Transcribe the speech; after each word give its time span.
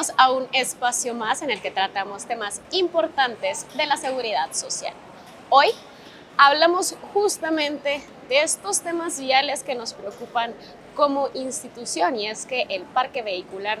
bienvenidos 0.00 0.14
a 0.16 0.32
un 0.32 0.48
espacio 0.52 1.14
más 1.14 1.42
en 1.42 1.50
el 1.50 1.60
que 1.60 1.70
tratamos 1.70 2.24
temas 2.24 2.62
importantes 2.70 3.66
de 3.76 3.84
la 3.84 3.98
seguridad 3.98 4.52
social. 4.52 4.94
Hoy 5.50 5.68
hablamos 6.38 6.96
justamente 7.12 8.02
de 8.30 8.42
estos 8.42 8.80
temas 8.80 9.20
viales 9.20 9.62
que 9.62 9.74
nos 9.74 9.92
preocupan 9.92 10.54
como 10.94 11.28
institución 11.34 12.16
y 12.16 12.28
es 12.28 12.46
que 12.46 12.62
el 12.70 12.82
parque 12.84 13.20
vehicular 13.20 13.80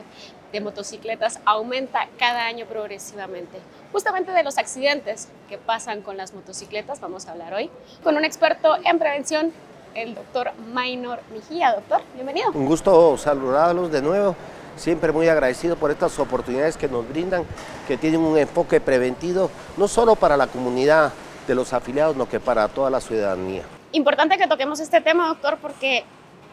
de 0.52 0.60
motocicletas 0.60 1.40
aumenta 1.46 2.08
cada 2.18 2.44
año 2.44 2.66
progresivamente. 2.66 3.58
Justamente 3.90 4.32
de 4.32 4.42
los 4.42 4.58
accidentes 4.58 5.28
que 5.48 5.56
pasan 5.56 6.02
con 6.02 6.18
las 6.18 6.34
motocicletas 6.34 7.00
vamos 7.00 7.28
a 7.28 7.32
hablar 7.32 7.54
hoy 7.54 7.70
con 8.02 8.16
un 8.16 8.26
experto 8.26 8.76
en 8.84 8.98
prevención, 8.98 9.52
el 9.94 10.14
doctor 10.14 10.52
Maynor 10.70 11.20
Mejía. 11.32 11.72
Doctor, 11.72 12.02
bienvenido. 12.14 12.50
Un 12.52 12.66
gusto 12.66 13.16
saludarlos 13.16 13.90
de 13.90 14.02
nuevo. 14.02 14.36
Siempre 14.80 15.12
muy 15.12 15.28
agradecido 15.28 15.76
por 15.76 15.90
estas 15.90 16.18
oportunidades 16.18 16.78
que 16.78 16.88
nos 16.88 17.06
brindan, 17.06 17.44
que 17.86 17.98
tienen 17.98 18.22
un 18.22 18.38
enfoque 18.38 18.80
preventivo, 18.80 19.50
no 19.76 19.86
solo 19.86 20.16
para 20.16 20.38
la 20.38 20.46
comunidad 20.46 21.12
de 21.46 21.54
los 21.54 21.74
afiliados, 21.74 22.14
sino 22.14 22.26
que 22.26 22.40
para 22.40 22.66
toda 22.66 22.88
la 22.88 22.98
ciudadanía. 22.98 23.62
Importante 23.92 24.38
que 24.38 24.48
toquemos 24.48 24.80
este 24.80 25.02
tema, 25.02 25.28
doctor, 25.28 25.58
porque 25.60 26.04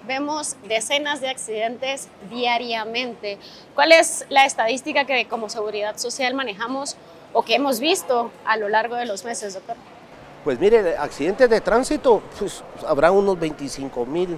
vemos 0.05 0.57
decenas 0.67 1.21
de 1.21 1.29
accidentes 1.29 2.09
diariamente. 2.29 3.37
¿Cuál 3.73 3.93
es 3.93 4.25
la 4.27 4.45
estadística 4.45 5.05
que 5.05 5.25
como 5.29 5.47
seguridad 5.47 5.95
social 5.95 6.33
manejamos 6.33 6.97
o 7.31 7.43
que 7.43 7.55
hemos 7.55 7.79
visto 7.79 8.29
a 8.45 8.57
lo 8.57 8.67
largo 8.67 8.97
de 8.97 9.05
los 9.05 9.23
meses, 9.23 9.53
doctor? 9.53 9.77
Pues 10.43 10.59
mire, 10.59 10.97
accidentes 10.97 11.49
de 11.49 11.61
tránsito, 11.61 12.21
pues 12.37 12.61
habrá 12.85 13.09
unos 13.09 13.39
25 13.39 14.05
mil 14.05 14.37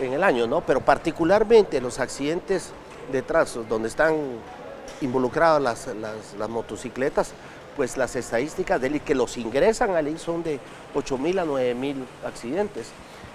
en 0.00 0.14
el 0.14 0.24
año, 0.24 0.46
¿no? 0.46 0.62
Pero 0.62 0.80
particularmente 0.80 1.82
los 1.82 2.00
accidentes 2.00 2.72
de 3.10 3.22
tránsito 3.22 3.64
donde 3.64 3.88
están 3.88 4.14
involucradas 5.00 5.88
las, 5.96 6.48
motocicletas, 6.48 7.32
pues 7.76 7.96
las 7.96 8.16
estadísticas 8.16 8.80
de 8.80 9.00
que 9.00 9.14
los 9.14 9.36
ingresan 9.36 9.96
a 9.96 10.18
son 10.18 10.42
de 10.42 10.60
8 10.94 11.18
mil 11.18 11.38
a 11.38 11.44
9 11.44 11.74
mil 11.74 12.04
accidentes. 12.24 12.88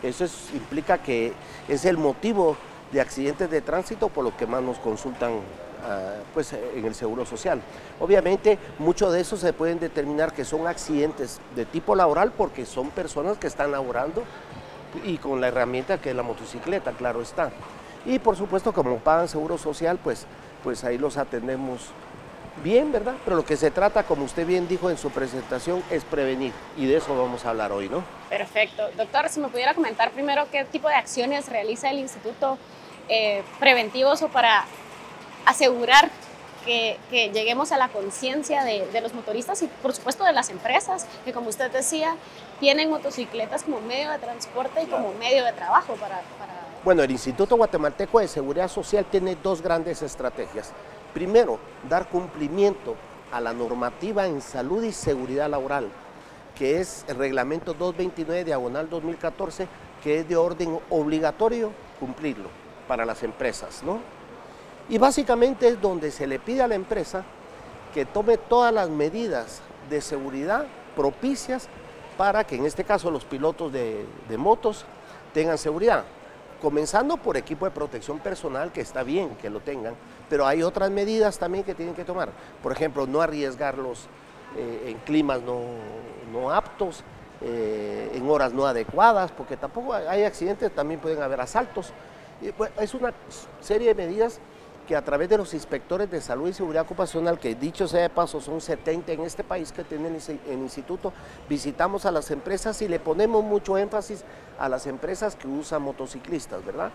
Eso 0.04 0.26
implica 0.54 1.00
que 1.00 1.34
es 1.68 1.86
el 1.86 1.98
motivo 1.98 2.58
de 2.92 3.02
accidentes 3.02 3.50
de 3.50 3.62
tránsito 3.62 4.10
por 4.10 4.24
lo 4.24 4.38
que 4.38 4.46
más 4.46 4.62
nos 4.62 4.78
consultan 4.78 5.40
ah, 5.84 6.14
pues, 6.34 6.54
en 6.54 6.86
el 6.86 6.94
Seguro 6.94 7.26
Social. 7.26 7.62
Obviamente, 8.00 8.60
muchos 8.78 9.12
de 9.14 9.22
esos 9.22 9.40
se 9.40 9.54
pueden 9.54 9.80
determinar 9.80 10.34
que 10.34 10.46
son 10.46 10.68
accidentes 10.68 11.40
de 11.56 11.66
tipo 11.66 11.96
laboral 11.96 12.32
porque 12.32 12.66
son 12.66 12.92
personas 12.92 13.38
que 13.38 13.48
están 13.48 13.72
laborando 13.72 14.24
y 15.04 15.18
con 15.18 15.42
la 15.42 15.48
herramienta 15.48 16.00
que 16.00 16.12
es 16.12 16.16
la 16.16 16.24
motocicleta, 16.24 16.92
claro 16.92 17.22
está. 17.22 17.52
Y 18.06 18.20
por 18.20 18.36
supuesto, 18.36 18.74
como 18.74 18.98
pagan 18.98 19.28
Seguro 19.28 19.58
Social, 19.58 20.00
pues, 20.04 20.26
pues 20.64 20.84
ahí 20.84 20.98
los 20.98 21.18
atendemos 21.18 21.92
bien, 22.64 22.92
¿verdad? 22.92 23.16
Pero 23.24 23.38
lo 23.38 23.46
que 23.46 23.58
se 23.58 23.72
trata, 23.72 24.04
como 24.04 24.24
usted 24.24 24.46
bien 24.46 24.68
dijo 24.68 24.90
en 24.90 24.98
su 24.98 25.10
presentación, 25.10 25.84
es 25.90 26.04
prevenir 26.04 26.54
y 26.78 26.86
de 26.86 26.98
eso 26.98 27.18
vamos 27.18 27.46
a 27.46 27.50
hablar 27.50 27.72
hoy, 27.72 27.90
¿no? 27.90 28.04
Perfecto. 28.30 28.84
Doctor, 28.96 29.30
si 29.30 29.40
me 29.40 29.50
pudiera 29.50 29.74
comentar 29.74 30.12
primero 30.12 30.48
qué 30.52 30.64
tipo 30.66 30.88
de 30.88 30.96
acciones 30.96 31.50
realiza 31.50 31.90
el 31.90 32.00
Instituto 32.00 32.58
eh, 33.10 33.44
Preventivos 33.60 34.22
o 34.22 34.30
para 34.30 34.66
asegurar 35.46 36.10
que, 36.66 36.98
lleguemos 37.12 37.72
a 37.72 37.78
la 37.78 37.90
conciencia 37.90 38.64
de, 38.64 39.02
los 39.02 39.14
motoristas 39.14 39.62
y 39.62 39.68
por 39.68 39.94
supuesto 39.94 40.24
de 40.24 40.34
las 40.34 40.50
empresas, 40.50 41.06
que 41.24 41.32
como 41.32 41.50
usted 41.50 41.72
decía, 41.72 42.16
tienen 42.60 42.90
motocicletas 42.90 43.64
como 43.64 43.80
medio 43.82 44.10
de 44.12 44.18
transporte 44.18 44.82
y 44.82 44.86
como 44.88 45.14
medio 45.14 45.46
de 45.46 45.54
trabajo 45.54 45.94
para... 45.94 46.22
para... 46.40 46.55
Bueno, 46.86 47.02
el 47.02 47.10
Instituto 47.10 47.56
Guatemalteco 47.56 48.20
de 48.20 48.28
Seguridad 48.28 48.68
Social 48.68 49.06
tiene 49.10 49.36
dos 49.42 49.60
grandes 49.64 50.04
estrategias. 50.04 50.72
Primero, 51.16 51.58
dar 51.90 52.08
cumplimiento 52.10 52.94
a 53.32 53.42
la 53.42 53.54
normativa 53.54 54.28
en 54.28 54.40
salud 54.40 54.84
y 54.84 54.92
seguridad 54.92 55.50
laboral, 55.50 55.90
que 56.54 56.80
es 56.80 57.04
el 57.08 57.16
reglamento 57.16 57.74
229 57.74 58.44
diagonal 58.44 58.88
2014, 58.88 59.68
que 60.04 60.20
es 60.20 60.30
de 60.30 60.36
orden 60.36 60.80
obligatorio 60.92 61.72
cumplirlo 62.00 62.50
para 62.88 63.04
las 63.04 63.24
empresas, 63.24 63.82
¿no? 63.82 63.98
Y 64.88 65.00
básicamente 65.00 65.68
es 65.68 65.82
donde 65.82 66.12
se 66.12 66.28
le 66.28 66.38
pide 66.38 66.62
a 66.62 66.68
la 66.68 66.76
empresa 66.76 67.24
que 67.96 68.06
tome 68.06 68.38
todas 68.38 68.72
las 68.72 68.92
medidas 68.92 69.62
de 69.90 70.02
seguridad 70.02 70.68
propicias 70.96 71.68
para 72.16 72.44
que 72.44 72.58
en 72.58 72.68
este 72.68 72.84
caso 72.84 73.10
los 73.10 73.26
pilotos 73.26 73.74
de, 73.74 74.06
de 74.30 74.38
motos 74.38 74.86
tengan 75.34 75.58
seguridad 75.58 76.06
comenzando 76.66 77.18
por 77.18 77.38
equipo 77.38 77.66
de 77.66 77.70
protección 77.70 78.18
personal, 78.18 78.72
que 78.72 78.82
está 78.82 79.04
bien 79.04 79.36
que 79.36 79.52
lo 79.52 79.60
tengan, 79.60 79.94
pero 80.28 80.48
hay 80.48 80.64
otras 80.64 80.90
medidas 80.90 81.38
también 81.38 81.64
que 81.64 81.76
tienen 81.76 81.94
que 81.94 82.04
tomar. 82.04 82.30
Por 82.64 82.72
ejemplo, 82.72 83.06
no 83.06 83.22
arriesgarlos 83.22 84.08
eh, 84.58 84.86
en 84.88 84.98
climas 85.06 85.42
no, 85.44 86.50
aptos, 86.50 87.04
eh, 87.42 88.10
en 88.16 88.28
horas 88.28 88.52
no 88.52 88.66
adecuadas, 88.66 89.32
porque 89.32 89.58
tampoco 89.58 89.94
hay 89.94 90.24
accidentes, 90.24 90.74
también 90.74 91.00
pueden 91.00 91.22
haber 91.22 91.40
asaltos. 91.40 91.94
Pues, 92.58 92.72
es 92.80 92.96
una 92.96 93.14
serie 93.62 93.94
de 93.94 94.04
medidas 94.04 94.40
que 94.86 94.96
a 94.96 95.04
través 95.04 95.30
de 95.30 95.38
los 95.38 95.54
inspectores 95.54 96.10
de 96.10 96.22
salud 96.22 96.48
y 96.48 96.54
seguridad 96.54 96.84
ocupacional, 96.84 97.40
que 97.40 97.56
dicho 97.56 97.88
sea 97.88 98.04
de 98.04 98.10
paso 98.10 98.40
son 98.40 98.62
70 98.62 99.12
en 99.12 99.22
este 99.22 99.44
país 99.44 99.72
que 99.72 99.84
tienen 99.84 100.18
el 100.48 100.60
instituto, 100.60 101.12
visitamos 101.50 102.06
a 102.06 102.12
las 102.12 102.32
empresas 102.32 102.82
y 102.82 102.88
le 102.88 103.00
ponemos 103.00 103.44
mucho 103.44 103.78
énfasis 103.78 104.24
a 104.60 104.70
las 104.70 104.88
empresas 104.88 105.36
que 105.36 105.48
usan 105.48 105.82
motociclistas, 105.82 106.64
¿verdad? 106.66 106.92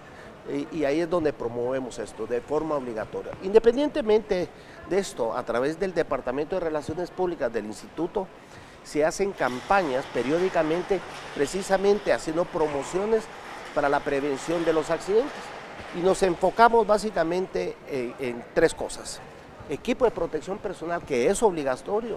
Y, 0.72 0.84
ahí 0.84 1.00
es 1.00 1.10
donde 1.10 1.32
promovemos 1.32 1.98
esto 1.98 2.26
de 2.26 2.40
forma 2.40 2.74
obligatoria. 2.74 3.32
Independientemente 3.42 4.48
de 4.88 4.98
esto, 4.98 5.36
a 5.36 5.42
través 5.44 5.78
del 5.78 5.92
Departamento 5.92 6.56
de 6.56 6.60
Relaciones 6.60 7.10
Públicas 7.10 7.52
del 7.52 7.66
instituto, 7.66 8.26
se 8.82 9.04
hacen 9.04 9.32
campañas 9.32 10.04
periódicamente, 10.14 11.00
precisamente 11.34 12.12
haciendo 12.12 12.46
promociones 12.46 13.24
para 13.74 13.88
la 13.88 14.00
prevención 14.00 14.64
de 14.64 14.72
los 14.72 14.90
accidentes 14.90 15.59
y 15.96 16.00
nos 16.00 16.22
enfocamos 16.22 16.86
básicamente 16.86 17.76
en, 17.88 18.44
tres 18.54 18.74
cosas. 18.74 19.20
Equipo 19.68 20.04
de 20.04 20.10
protección 20.10 20.58
personal, 20.58 21.02
que 21.02 21.28
es 21.28 21.42
obligatorio 21.42 22.16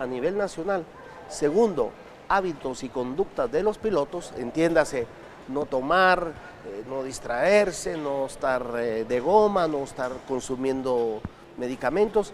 a 0.00 0.06
nivel 0.06 0.36
nacional. 0.36 0.84
Segundo, 1.28 1.90
hábitos 2.28 2.82
y 2.82 2.88
conductas 2.88 3.50
de 3.50 3.62
los 3.62 3.78
pilotos, 3.78 4.32
entiéndase, 4.36 5.06
no 5.48 5.66
tomar, 5.66 6.32
eh, 6.66 6.84
no 6.88 7.02
distraerse, 7.02 7.96
no 7.96 8.26
estar 8.26 8.64
eh, 8.76 9.04
de 9.04 9.20
goma, 9.20 9.66
no 9.66 9.82
estar 9.82 10.12
consumiendo 10.28 11.20
medicamentos. 11.58 12.32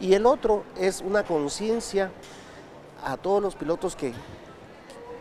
Y 0.00 0.14
el 0.14 0.26
otro 0.26 0.64
es 0.78 1.00
una 1.00 1.22
conciencia 1.24 2.10
a 3.04 3.16
todos 3.16 3.42
los 3.42 3.54
pilotos 3.54 3.94
que, 3.94 4.12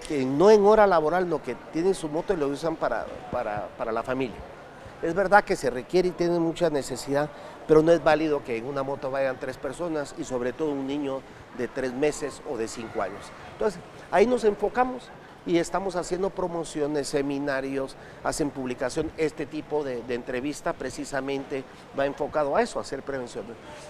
que 0.08 0.26
no 0.26 0.50
en 0.50 0.66
hora 0.66 0.88
laboral, 0.88 1.28
no 1.28 1.42
que 1.42 1.56
tienen 1.74 1.94
su 1.94 2.08
moto 2.08 2.34
y 2.34 2.38
lo 2.38 2.48
usan 2.48 2.76
para, 2.78 3.06
para 3.32 3.92
la 3.92 4.04
familia. 4.04 4.55
Es 5.02 5.14
verdad 5.14 5.44
que 5.44 5.56
se 5.56 5.70
requiere 5.70 6.10
y 6.10 6.12
tiene 6.12 6.40
mucha 6.40 6.70
necesidad, 6.70 7.30
pero 7.68 7.82
no 7.82 7.92
es 7.92 8.04
válido 8.04 8.44
que 8.44 8.58
en 8.58 8.66
una 8.66 8.84
moto 8.84 9.12
vayan 9.12 9.40
tres 9.40 9.58
personas 9.58 10.16
y 10.18 10.24
sobre 10.24 10.54
todo 10.54 10.72
un 10.72 10.88
niño 10.88 11.22
de 11.58 11.68
tres 11.68 11.94
meses 11.94 12.42
o 12.50 12.58
de 12.58 12.68
cinco 12.68 13.02
años. 13.02 13.26
Entonces, 13.54 13.80
ahí 14.12 14.26
nos 14.26 14.44
enfocamos 14.44 15.10
y 15.46 15.58
estamos 15.58 15.96
haciendo 15.96 16.30
promociones, 16.30 17.08
seminarios, 17.08 17.96
hacen 18.24 18.50
publicación. 18.50 19.12
Este 19.18 19.46
tipo 19.46 19.84
de, 19.84 20.02
entrevista 20.10 20.74
precisamente 20.74 21.64
va 21.98 22.06
enfocado 22.06 22.56
a 22.56 22.62
eso, 22.62 22.80
a 22.80 22.82
hacer 22.82 23.04
prevención. 23.04 23.46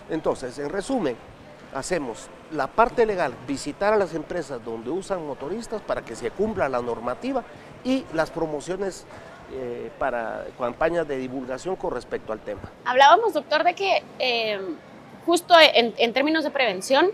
Entonces, 0.10 0.60
en 0.60 0.70
resumen, 0.70 1.16
hacemos 1.74 2.28
la 2.52 2.68
parte 2.68 3.06
legal, 3.06 3.34
visitar 3.48 3.94
a 3.94 3.98
las 3.98 4.14
empresas 4.14 4.64
donde 4.64 4.90
usan 4.90 5.26
motoristas 5.26 5.82
para 5.82 6.04
que 6.04 6.16
se 6.16 6.32
cumpla 6.32 6.70
la 6.70 6.82
normativa 6.82 7.44
y 7.84 8.06
las 8.14 8.32
promociones 8.32 9.06
eh, 9.52 9.92
para 10.00 10.48
campañas 10.58 11.08
de 11.08 11.18
divulgación 11.18 11.76
con 11.76 11.94
respecto 11.94 12.34
al 12.34 12.40
tema. 12.40 12.62
Hablábamos, 12.84 13.34
doctor, 13.34 13.64
de 13.64 13.76
que 13.76 14.04
eh, 14.18 14.60
justo 15.24 15.54
en, 15.60 16.14
términos 16.14 16.44
de 16.44 16.50
prevención, 16.50 17.12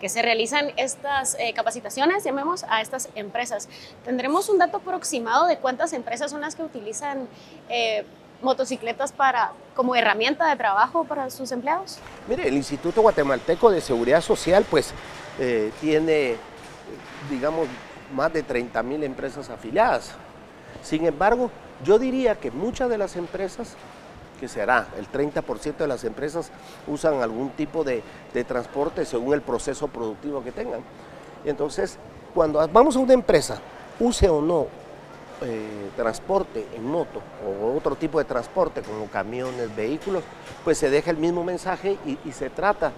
que 0.00 0.08
se 0.08 0.20
realizan 0.20 0.72
estas 0.76 1.36
eh, 1.38 1.52
capacitaciones, 1.54 2.24
llamemos 2.24 2.64
a 2.68 2.80
estas 2.80 3.08
empresas. 3.14 3.68
¿Tendremos 4.04 4.48
un 4.48 4.58
dato 4.58 4.78
aproximado 4.78 5.46
de 5.46 5.58
cuántas 5.58 5.92
empresas 5.92 6.32
son 6.32 6.40
las 6.40 6.56
que 6.56 6.62
utilizan 6.62 7.28
motocicletas 8.42 9.12
para, 9.12 9.52
como 9.74 9.94
herramienta 9.94 10.48
de 10.48 10.56
trabajo 10.56 11.04
para 11.04 11.30
sus 11.30 11.52
empleados? 11.52 11.98
Mire, 12.26 12.48
el 12.48 12.54
Instituto 12.54 13.02
Guatemalteco 13.02 13.70
de 13.70 13.80
Seguridad 13.80 14.20
Social 14.20 14.64
pues 14.68 14.92
tiene, 15.80 16.36
digamos, 17.30 17.68
más 18.12 18.32
de 18.32 18.42
30 18.42 18.82
mil 18.82 19.02
empresas 19.04 19.48
afiliadas. 19.48 20.14
Sin 20.82 21.04
embargo, 21.06 21.50
yo 21.84 21.98
diría 21.98 22.36
que 22.36 22.50
muchas 22.50 22.88
de 22.88 22.98
las 22.98 23.16
empresas, 23.16 23.74
que 24.40 24.48
será 24.48 24.88
el 24.98 25.10
30% 25.10 25.76
de 25.76 25.86
las 25.86 26.04
empresas, 26.04 26.50
usan 26.86 27.22
algún 27.22 27.50
tipo 27.50 27.84
de, 27.84 28.02
transporte 28.46 29.04
según 29.04 29.34
el 29.34 29.42
proceso 29.42 29.88
productivo 29.88 30.42
que 30.42 30.52
tengan. 30.52 30.80
Entonces, 31.44 31.98
cuando 32.34 32.66
vamos 32.68 32.96
a 32.96 32.98
una 32.98 33.14
empresa, 33.14 33.60
use 34.00 34.28
o 34.28 34.40
no 34.40 34.66
eh, 35.42 35.90
transporte 35.96 36.66
en 36.74 36.84
moto 36.84 37.20
o 37.46 37.76
otro 37.76 37.94
tipo 37.94 38.18
de 38.18 38.24
transporte 38.24 38.82
como 38.82 39.06
camiones, 39.06 39.74
vehículos, 39.74 40.24
pues 40.64 40.78
se 40.78 40.90
deja 40.90 41.10
el 41.10 41.16
mismo 41.16 41.44
mensaje 41.44 41.96
y, 42.04 42.18
y 42.24 42.32
se 42.32 42.50
trata 42.50 42.92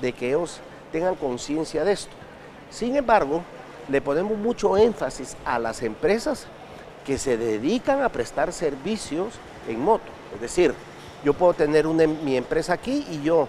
de 0.00 0.12
que 0.12 0.28
ellos 0.28 0.60
tengan 0.90 1.14
conciencia 1.14 1.84
de 1.84 1.92
esto. 1.92 2.12
Sin 2.70 2.96
embargo, 2.96 3.42
le 3.88 4.00
ponemos 4.00 4.36
mucho 4.36 4.76
énfasis 4.76 5.36
a 5.44 5.58
las 5.58 5.82
empresas 5.82 6.46
que 7.04 7.18
se 7.18 7.36
dedican 7.36 8.02
a 8.02 8.08
prestar 8.08 8.52
servicios 8.52 9.34
en 9.68 9.80
moto. 9.80 10.06
Es 10.34 10.40
decir, 10.40 10.74
yo 11.24 11.34
puedo 11.34 11.54
tener 11.54 11.86
una, 11.86 12.06
mi 12.06 12.36
empresa 12.36 12.74
aquí 12.74 13.06
y 13.10 13.22
yo 13.22 13.48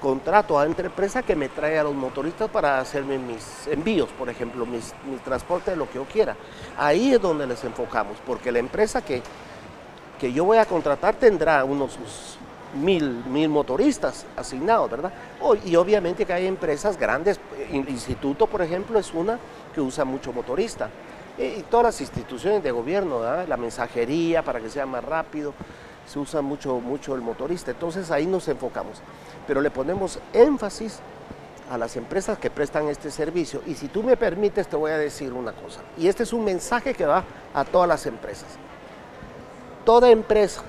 contrato 0.00 0.58
a 0.58 0.66
otra 0.66 0.86
empresa 0.86 1.22
que 1.22 1.36
me 1.36 1.48
trae 1.48 1.78
a 1.78 1.84
los 1.84 1.94
motoristas 1.94 2.50
para 2.50 2.80
hacerme 2.80 3.18
mis 3.18 3.68
envíos, 3.68 4.10
por 4.10 4.28
ejemplo, 4.28 4.66
mis, 4.66 4.92
mi 5.08 5.16
transporte 5.18 5.70
de 5.70 5.76
lo 5.76 5.88
que 5.88 5.94
yo 5.94 6.04
quiera. 6.04 6.36
Ahí 6.76 7.14
es 7.14 7.22
donde 7.22 7.46
les 7.46 7.62
enfocamos, 7.62 8.16
porque 8.26 8.50
la 8.50 8.58
empresa 8.58 9.02
que, 9.02 9.22
que 10.18 10.32
yo 10.32 10.44
voy 10.44 10.58
a 10.58 10.66
contratar 10.66 11.14
tendrá 11.14 11.64
unos 11.64 11.96
mil, 12.74 13.24
mil 13.26 13.48
motoristas 13.48 14.26
asignados, 14.36 14.90
¿verdad? 14.90 15.12
y 15.64 15.76
obviamente 15.76 16.24
que 16.24 16.32
hay 16.32 16.46
empresas 16.46 16.98
grandes, 16.98 17.38
el 17.70 17.88
instituto, 17.88 18.46
por 18.46 18.62
ejemplo, 18.62 18.98
es 18.98 19.12
una 19.14 19.38
que 19.72 19.80
usa 19.80 20.04
mucho 20.04 20.32
motorista. 20.32 20.90
Y 21.38 21.62
todas 21.62 21.84
las 21.86 22.00
instituciones 22.00 22.62
de 22.62 22.70
gobierno, 22.70 23.20
la 23.46 23.56
mensajería 23.56 24.42
para 24.42 24.60
que 24.60 24.68
sea 24.68 24.86
más 24.86 25.04
rápido, 25.04 25.54
se 26.06 26.18
usa 26.18 26.42
mucho, 26.42 26.78
mucho 26.80 27.14
el 27.14 27.22
motorista. 27.22 27.70
Entonces 27.70 28.10
ahí 28.10 28.26
nos 28.26 28.48
enfocamos. 28.48 29.00
Pero 29.46 29.60
le 29.60 29.70
ponemos 29.70 30.18
énfasis 30.32 31.00
a 31.70 31.78
las 31.78 31.96
empresas 31.96 32.38
que 32.38 32.50
prestan 32.50 32.88
este 32.88 33.10
servicio. 33.10 33.62
Y 33.66 33.74
si 33.74 33.88
tú 33.88 34.02
me 34.02 34.16
permites, 34.16 34.68
te 34.68 34.76
voy 34.76 34.90
a 34.90 34.98
decir 34.98 35.32
una 35.32 35.52
cosa. 35.52 35.80
Y 35.96 36.06
este 36.08 36.24
es 36.24 36.32
un 36.32 36.44
mensaje 36.44 36.92
que 36.92 37.06
va 37.06 37.24
a 37.54 37.64
todas 37.64 37.88
las 37.88 38.04
empresas. 38.06 38.48
Toda 39.84 40.10
empresa 40.10 40.62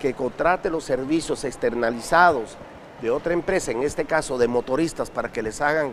que 0.00 0.14
contrate 0.14 0.70
los 0.70 0.84
servicios 0.84 1.44
externalizados 1.44 2.56
de 3.02 3.10
otra 3.10 3.32
empresa, 3.32 3.72
en 3.72 3.82
este 3.82 4.04
caso 4.04 4.38
de 4.38 4.48
motoristas, 4.48 5.10
para 5.10 5.32
que 5.32 5.42
les 5.42 5.60
hagan, 5.60 5.92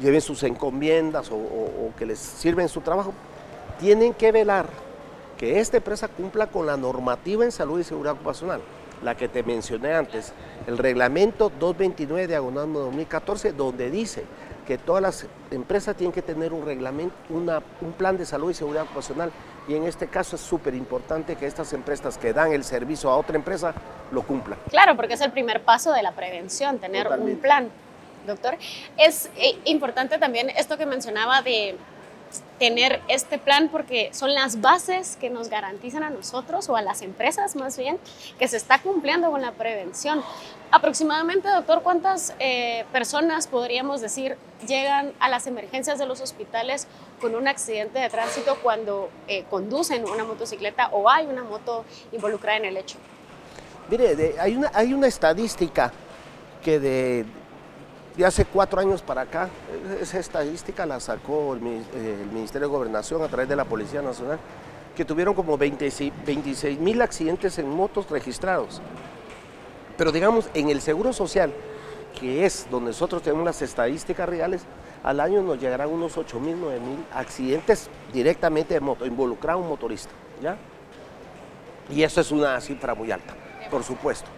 lleven 0.00 0.20
sus 0.20 0.42
encomiendas 0.42 1.30
o, 1.30 1.36
o 1.36 1.92
que 1.96 2.06
les 2.06 2.18
sirven 2.18 2.68
su 2.68 2.80
trabajo, 2.80 3.12
tienen 3.78 4.14
que 4.14 4.32
velar 4.32 4.66
que 5.36 5.60
esta 5.60 5.78
empresa 5.78 6.08
cumpla 6.08 6.46
con 6.46 6.66
la 6.66 6.76
normativa 6.76 7.44
en 7.44 7.52
salud 7.52 7.80
y 7.80 7.84
seguridad 7.84 8.14
ocupacional, 8.14 8.60
la 9.02 9.16
que 9.16 9.28
te 9.28 9.42
mencioné 9.42 9.94
antes, 9.94 10.32
el 10.66 10.78
reglamento 10.78 11.50
229 11.50 12.26
diagonal 12.26 12.72
2014, 12.72 13.52
donde 13.52 13.90
dice 13.90 14.24
que 14.66 14.78
todas 14.78 15.02
las 15.02 15.26
empresas 15.50 15.94
tienen 15.96 16.12
que 16.12 16.22
tener 16.22 16.52
un 16.52 16.64
reglamento, 16.64 17.14
un 17.28 17.92
plan 17.92 18.16
de 18.16 18.24
salud 18.24 18.50
y 18.50 18.54
seguridad 18.54 18.84
ocupacional. 18.84 19.30
Y 19.68 19.74
en 19.74 19.84
este 19.84 20.08
caso 20.08 20.36
es 20.36 20.42
súper 20.42 20.74
importante 20.74 21.36
que 21.36 21.46
estas 21.46 21.72
empresas 21.72 22.18
que 22.18 22.32
dan 22.32 22.52
el 22.52 22.64
servicio 22.64 23.10
a 23.10 23.16
otra 23.16 23.36
empresa 23.36 23.74
lo 24.10 24.22
cumplan. 24.22 24.58
Claro, 24.70 24.96
porque 24.96 25.14
es 25.14 25.20
el 25.20 25.32
primer 25.32 25.62
paso 25.62 25.92
de 25.92 26.02
la 26.02 26.12
prevención, 26.12 26.78
tener 26.78 27.08
un 27.08 27.36
plan. 27.36 27.70
Doctor, 28.26 28.56
es 28.96 29.30
eh, 29.36 29.56
importante 29.64 30.18
también 30.18 30.50
esto 30.50 30.78
que 30.78 30.86
mencionaba 30.86 31.42
de 31.42 31.76
tener 32.58 33.00
este 33.08 33.38
plan 33.38 33.68
porque 33.68 34.10
son 34.12 34.34
las 34.34 34.60
bases 34.60 35.16
que 35.16 35.30
nos 35.30 35.48
garantizan 35.48 36.02
a 36.02 36.10
nosotros 36.10 36.68
o 36.68 36.76
a 36.76 36.82
las 36.82 37.02
empresas 37.02 37.56
más 37.56 37.76
bien 37.76 37.98
que 38.38 38.48
se 38.48 38.56
está 38.56 38.80
cumpliendo 38.80 39.30
con 39.30 39.42
la 39.42 39.52
prevención. 39.52 40.22
Aproximadamente, 40.70 41.48
doctor, 41.48 41.82
¿cuántas 41.82 42.34
eh, 42.38 42.84
personas 42.92 43.46
podríamos 43.46 44.00
decir 44.00 44.36
llegan 44.66 45.12
a 45.20 45.28
las 45.28 45.46
emergencias 45.46 45.98
de 45.98 46.06
los 46.06 46.20
hospitales 46.20 46.86
con 47.20 47.34
un 47.34 47.46
accidente 47.46 47.98
de 47.98 48.08
tránsito 48.08 48.56
cuando 48.62 49.10
eh, 49.28 49.44
conducen 49.50 50.04
una 50.04 50.24
motocicleta 50.24 50.88
o 50.88 51.08
hay 51.08 51.26
una 51.26 51.44
moto 51.44 51.84
involucrada 52.12 52.58
en 52.58 52.64
el 52.64 52.76
hecho? 52.76 52.98
Mire, 53.90 54.34
hay, 54.40 54.56
una, 54.56 54.70
hay 54.74 54.94
una 54.94 55.06
estadística 55.06 55.92
que 56.64 56.80
de 56.80 57.26
de 58.16 58.24
hace 58.24 58.44
cuatro 58.44 58.80
años 58.80 59.02
para 59.02 59.22
acá, 59.22 59.48
esa 60.00 60.18
estadística 60.18 60.86
la 60.86 61.00
sacó 61.00 61.54
el, 61.54 61.60
Ministerio 61.60 62.68
de 62.68 62.72
Gobernación 62.72 63.22
a 63.22 63.28
través 63.28 63.48
de 63.48 63.56
la 63.56 63.64
Policía 63.64 64.02
Nacional, 64.02 64.38
que 64.94 65.04
tuvieron 65.04 65.34
como 65.34 65.58
26 65.58 66.12
mil 66.78 67.02
accidentes 67.02 67.58
en 67.58 67.68
motos 67.68 68.08
registrados. 68.10 68.80
Pero 69.96 70.12
digamos, 70.12 70.48
en 70.54 70.70
el 70.70 70.80
Seguro 70.80 71.12
Social, 71.12 71.52
que 72.18 72.46
es 72.46 72.68
donde 72.70 72.90
nosotros 72.90 73.22
tenemos 73.22 73.44
las 73.44 73.60
estadísticas 73.62 74.28
reales, 74.28 74.62
al 75.02 75.18
año 75.20 75.42
nos 75.42 75.60
llegarán 75.60 75.88
unos 75.88 76.16
8 76.16 76.38
mil, 76.38 76.56
9 76.60 76.80
mil 76.80 77.04
accidentes 77.12 77.90
directamente 78.12 78.74
de 78.74 78.80
moto, 78.80 79.04
involucrado 79.04 79.58
un 79.58 79.68
motorista. 79.68 80.12
¿ya? 80.40 80.56
Y 81.90 82.04
eso 82.04 82.20
es 82.20 82.30
una 82.30 82.60
cifra 82.60 82.94
muy 82.94 83.10
alta, 83.10 83.34
por 83.70 83.82
supuesto. 83.82 84.28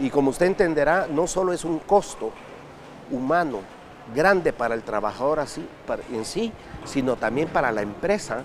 Y 0.00 0.10
como 0.10 0.30
usted 0.30 0.46
entenderá, 0.46 1.06
no 1.08 1.28
solo 1.28 1.52
es 1.52 1.64
un 1.64 1.78
costo 1.78 2.32
humano 3.10 3.60
grande 4.14 4.52
para 4.52 4.74
el 4.74 4.82
trabajador 4.82 5.40
así, 5.40 5.66
en 6.12 6.24
sí, 6.24 6.52
sino 6.84 7.16
también 7.16 7.48
para 7.48 7.72
la 7.72 7.82
empresa 7.82 8.42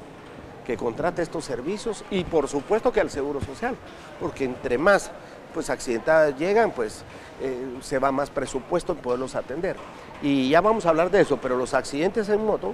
que 0.66 0.78
contrata 0.78 1.22
estos 1.22 1.46
servicios 1.46 2.06
y 2.12 2.24
por 2.24 2.48
supuesto 2.48 2.92
que 2.92 3.02
al 3.02 3.10
Seguro 3.10 3.42
Social, 3.42 3.76
porque 4.20 4.46
entre 4.46 4.78
más 4.78 5.12
pues 5.54 5.70
accidentadas 5.70 6.38
llegan, 6.38 6.72
pues 6.72 7.04
eh, 7.42 7.78
se 7.82 7.98
va 7.98 8.12
más 8.12 8.30
presupuesto 8.30 8.94
en 8.94 9.00
poderlos 9.00 9.36
atender. 9.36 9.76
Y 10.22 10.50
ya 10.50 10.62
vamos 10.62 10.86
a 10.86 10.90
hablar 10.90 11.10
de 11.10 11.22
eso, 11.22 11.38
pero 11.38 11.58
los 11.58 11.74
accidentes 11.74 12.30
en 12.30 12.46
moto 12.46 12.74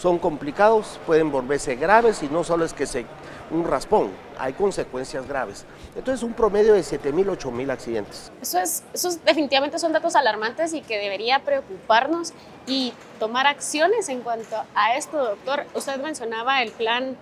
son 0.00 0.18
complicados, 0.18 0.98
pueden 1.06 1.30
volverse 1.30 1.76
graves 1.76 2.22
y 2.22 2.28
no 2.28 2.42
solo 2.42 2.64
es 2.64 2.72
que 2.72 2.86
se 2.86 3.04
un 3.50 3.66
raspón, 3.66 4.10
hay 4.38 4.54
consecuencias 4.54 5.28
graves. 5.28 5.66
Entonces 5.94 6.22
un 6.22 6.32
promedio 6.32 6.72
de 6.72 6.80
7.000, 6.80 7.36
8.000 7.36 7.70
accidentes. 7.70 8.32
Eso 8.40 8.60
es, 8.60 8.82
esos 8.94 9.22
definitivamente 9.24 9.78
son 9.78 9.92
datos 9.92 10.16
alarmantes 10.16 10.72
y 10.72 10.80
que 10.80 10.98
debería 10.98 11.40
preocuparnos 11.40 12.32
y 12.66 12.94
tomar 13.18 13.46
acciones 13.46 14.08
en 14.08 14.20
cuanto 14.20 14.56
a 14.74 14.96
esto, 14.96 15.18
doctor. 15.18 15.66
Usted 15.74 16.00
mencionaba 16.00 16.62
el 16.62 16.70
plan 16.70 17.16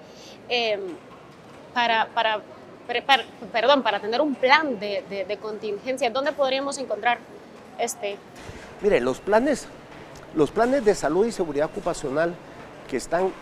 em, 0.48 0.80
para, 1.74 2.06
para, 2.08 2.42
perdón, 3.52 3.82
para 3.82 3.98
tener 3.98 4.20
un 4.20 4.36
plan 4.36 4.78
de, 4.78 5.02
de, 5.08 5.24
de 5.24 5.36
contingencia. 5.38 6.10
¿Dónde 6.10 6.30
podríamos 6.30 6.78
encontrar 6.78 7.18
este? 7.78 8.18
Mire, 8.82 9.00
los 9.00 9.18
planes, 9.18 9.66
los 10.36 10.52
planes 10.52 10.84
de 10.84 10.94
salud 10.94 11.26
y 11.26 11.32
seguridad 11.32 11.66
ocupacional 11.66 12.36
que 12.88 12.96
están 12.96 13.32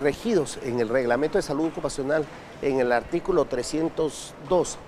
regidos 0.00 0.58
en 0.64 0.80
el 0.80 0.88
Reglamento 0.88 1.38
de 1.38 1.42
Salud 1.42 1.66
Ocupacional, 1.66 2.24
en 2.62 2.80
el 2.80 2.90
artículo 2.90 3.44
302 3.44 4.78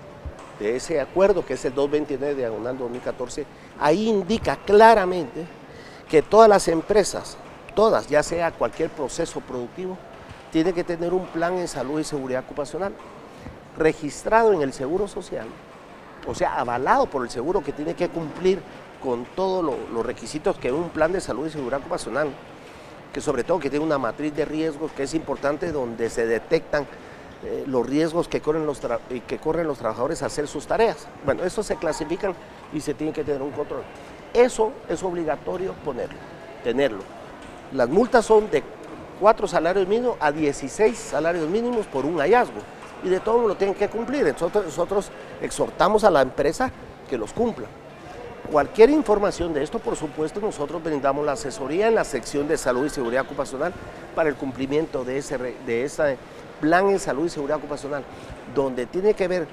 de 0.59 0.75
ese 0.75 0.99
acuerdo, 0.99 1.45
que 1.45 1.53
es 1.53 1.63
el 1.65 1.75
229 1.75 2.33
de 2.33 2.41
diagonal 2.41 2.77
2014, 2.77 3.45
ahí 3.79 4.09
indica 4.09 4.57
claramente 4.57 5.45
que 6.09 6.21
todas 6.21 6.49
las 6.49 6.67
empresas, 6.67 7.37
todas, 7.75 8.07
ya 8.07 8.23
sea 8.23 8.51
cualquier 8.51 8.89
proceso 8.89 9.39
productivo, 9.41 9.97
tienen 10.51 10.73
que 10.73 10.83
tener 10.83 11.13
un 11.13 11.27
plan 11.27 11.57
en 11.57 11.67
salud 11.67 11.99
y 11.99 12.03
seguridad 12.03 12.43
ocupacional 12.43 12.93
registrado 13.77 14.53
en 14.53 14.61
el 14.61 14.73
Seguro 14.73 15.07
Social, 15.07 15.47
o 16.25 16.33
sea, 16.33 16.55
avalado 16.55 17.05
por 17.05 17.23
el 17.23 17.29
seguro 17.29 17.63
que 17.63 17.71
tiene 17.71 17.93
que 17.93 18.09
cumplir 18.09 18.59
con 19.03 19.25
todos 19.35 19.63
los 19.63 20.05
requisitos 20.05 20.57
que 20.57 20.71
un 20.71 20.89
plan 20.89 21.11
de 21.11 21.21
salud 21.21 21.45
y 21.45 21.51
seguridad 21.51 21.79
ocupacional 21.79 22.29
que 23.17 23.21
sobre 23.21 23.43
todo 23.43 23.57
que 23.57 23.71
tiene 23.71 23.83
una 23.83 23.97
matriz 23.97 24.35
de 24.35 24.45
riesgos 24.45 24.91
que 24.91 25.01
es 25.01 25.15
importante 25.15 25.71
donde 25.71 26.07
se 26.07 26.27
detectan 26.27 26.85
eh, 27.43 27.63
los 27.65 27.83
riesgos 27.83 28.27
que 28.27 28.41
corren 28.41 28.67
los, 28.67 28.79
que 29.27 29.39
corren 29.39 29.65
los 29.65 29.79
trabajadores 29.79 30.21
a 30.21 30.27
hacer 30.27 30.47
sus 30.47 30.67
tareas. 30.67 31.07
Bueno, 31.25 31.43
eso 31.43 31.63
se 31.63 31.77
clasifican 31.77 32.35
y 32.71 32.79
se 32.79 32.93
tiene 32.93 33.11
que 33.11 33.23
tener 33.23 33.41
un 33.41 33.49
control. 33.49 33.81
Eso 34.35 34.71
es 34.87 35.01
obligatorio 35.01 35.73
ponerlo, 35.83 36.19
tenerlo. 36.63 36.99
Las 37.73 37.89
multas 37.89 38.23
son 38.23 38.51
de 38.51 38.61
4 39.19 39.47
salarios 39.47 39.87
mínimos 39.87 40.15
a 40.19 40.31
16 40.31 40.95
salarios 40.95 41.49
mínimos 41.49 41.87
por 41.87 42.05
un 42.05 42.19
hallazgo 42.19 42.61
y 43.03 43.09
de 43.09 43.19
todo 43.19 43.47
lo 43.47 43.55
tienen 43.55 43.75
que 43.75 43.89
cumplir. 43.89 44.27
Nosotros, 44.27 44.65
nosotros 44.65 45.09
exhortamos 45.41 46.03
a 46.03 46.11
la 46.11 46.21
empresa 46.21 46.69
que 47.09 47.17
los 47.17 47.33
cumpla. 47.33 47.65
Cualquier 48.51 48.89
información 48.91 49.53
de 49.53 49.61
esto, 49.61 49.77
por 49.77 49.97
supuesto, 49.97 50.39
nosotros 50.39 50.81
brindamos 50.81 51.25
la 51.25 51.33
asesoría 51.33 51.87
en 51.87 51.95
la 51.95 52.05
sección 52.05 52.47
de 52.47 52.57
salud 52.57 52.85
y 52.85 52.89
seguridad 52.89 53.23
ocupacional 53.23 53.73
para 54.15 54.29
el 54.29 54.35
cumplimiento 54.35 55.03
de 55.03 55.17
ese, 55.17 55.37
de 55.37 56.17
plan 56.61 56.89
en 56.89 56.97
salud 56.97 57.25
y 57.25 57.29
seguridad 57.29 57.57
ocupacional, 57.57 58.03
donde 58.55 58.85
tiene 58.85 59.13
que 59.13 59.27
ver 59.27 59.47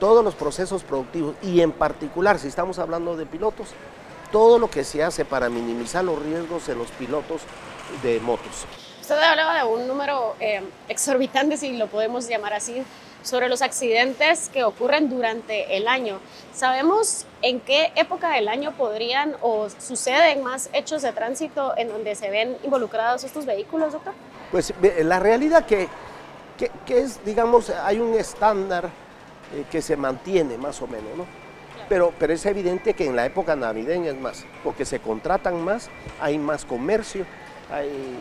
todos 0.00 0.24
los 0.24 0.34
procesos 0.34 0.82
productivos 0.82 1.36
y 1.40 1.60
en 1.60 1.70
particular, 1.70 2.40
si 2.40 2.48
estamos 2.48 2.80
hablando 2.80 3.16
de 3.16 3.26
pilotos, 3.26 3.68
todo 4.32 4.58
lo 4.58 4.68
que 4.68 4.82
se 4.82 5.04
hace 5.04 5.24
para 5.24 5.48
minimizar 5.48 6.04
los 6.04 6.20
riesgos 6.20 6.68
en 6.68 6.78
los 6.78 6.88
pilotos 6.90 7.42
de 8.02 8.18
motos. 8.18 8.66
Usted 9.00 9.22
hablaba 9.22 9.58
de 9.58 9.64
un 9.64 9.86
número 9.86 10.34
eh, 10.40 10.62
exorbitante, 10.88 11.56
si 11.56 11.76
lo 11.76 11.86
podemos 11.86 12.26
llamar 12.26 12.54
así, 12.54 12.82
sobre 13.22 13.48
los 13.48 13.62
accidentes 13.62 14.48
que 14.48 14.64
ocurren 14.64 15.08
durante 15.08 15.76
el 15.76 15.88
año. 15.88 16.18
¿Sabemos 16.52 17.26
en 17.40 17.60
qué 17.60 17.92
época 17.96 18.30
del 18.30 18.48
año 18.48 18.72
podrían 18.72 19.36
o 19.40 19.68
suceden 19.70 20.42
más 20.42 20.68
hechos 20.72 21.02
de 21.02 21.12
tránsito 21.12 21.74
en 21.76 21.88
donde 21.88 22.14
se 22.14 22.30
ven 22.30 22.56
involucrados 22.62 23.24
estos 23.24 23.46
vehículos, 23.46 23.92
doctor? 23.92 24.12
Pues 24.50 24.74
la 25.02 25.18
realidad 25.18 25.66
que, 25.66 25.88
que, 26.86 27.00
es, 27.00 27.24
digamos, 27.24 27.70
hay 27.70 27.98
un 27.98 28.14
estándar 28.14 28.90
eh, 29.54 29.64
que 29.70 29.80
se 29.80 29.96
mantiene 29.96 30.58
más 30.58 30.80
o 30.82 30.86
menos, 30.86 31.16
¿no? 31.16 31.26
Pero, 31.88 32.12
pero 32.18 32.32
es 32.32 32.46
evidente 32.46 32.94
que 32.94 33.06
en 33.06 33.16
la 33.16 33.26
época 33.26 33.54
navideña 33.56 34.10
es 34.10 34.16
más, 34.16 34.44
porque 34.64 34.84
se 34.84 35.00
contratan 35.00 35.62
más, 35.62 35.90
hay 36.20 36.38
más 36.38 36.64
comercio, 36.64 37.26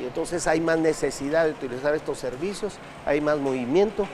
entonces 0.02 0.48
hay 0.48 0.62
más 0.62 0.78
necesidad 0.78 1.46
de 1.46 1.52
utilizar 1.52 1.94
estos 1.96 2.18
servicios, 2.18 2.76
hay 3.06 3.22
más 3.22 3.38
movimiento 3.38 4.08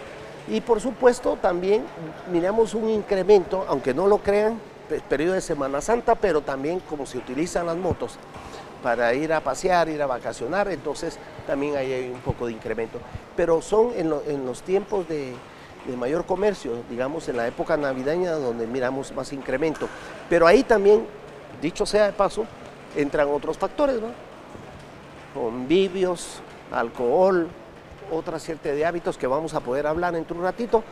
y 0.47 0.61
por 0.61 0.79
supuesto 0.79 1.37
también 1.41 1.83
miramos 2.31 2.73
un 2.73 2.89
incremento, 2.89 3.65
aunque 3.67 3.93
no 3.93 4.07
lo 4.07 4.19
crean, 4.19 4.59
periodo 5.09 5.33
de 5.33 5.41
Semana 5.41 5.81
Santa, 5.81 6.15
pero 6.15 6.41
también 6.41 6.79
como 6.79 7.05
se 7.05 7.17
utilizan 7.17 7.65
las 7.65 7.75
motos 7.75 8.17
para 8.81 9.13
ir 9.13 9.33
a 9.33 9.41
pasear, 9.41 9.89
ir 9.89 10.01
a 10.01 10.07
vacacionar, 10.07 10.69
entonces 10.69 11.17
también 11.45 11.75
hay 11.75 12.09
un 12.13 12.21
poco 12.21 12.45
de 12.45 12.53
incremento. 12.53 12.99
Pero 13.35 13.61
son 13.61 13.91
en, 13.95 14.45
los 14.45 14.61
tiempos 14.61 15.07
de, 15.07 15.33
mayor 15.97 16.25
comercio, 16.25 16.83
digamos 16.89 17.27
en 17.29 17.37
la 17.37 17.47
época 17.47 17.77
navideña 17.77 18.31
donde 18.33 18.67
miramos 18.67 19.13
más 19.13 19.33
incremento. 19.33 19.89
Pero 20.29 20.47
ahí 20.47 20.63
también, 20.63 21.05
dicho 21.61 21.85
sea 21.85 22.05
de 22.05 22.13
paso, 22.13 22.45
entran 22.95 23.27
otros 23.29 23.57
factores, 23.57 23.99
¿no? 24.01 24.07
convivios, 25.33 26.41
alcohol, 26.71 27.47
otra 28.11 28.39
serie 28.39 28.73
de 28.73 28.85
hábitos 28.85 29.17
que 29.17 29.27
vamos 29.27 29.53
a 29.53 29.59
poder 29.59 29.87
hablar 29.87 30.15
en 30.15 30.25
un 30.29 30.41
ratito, 30.41 30.83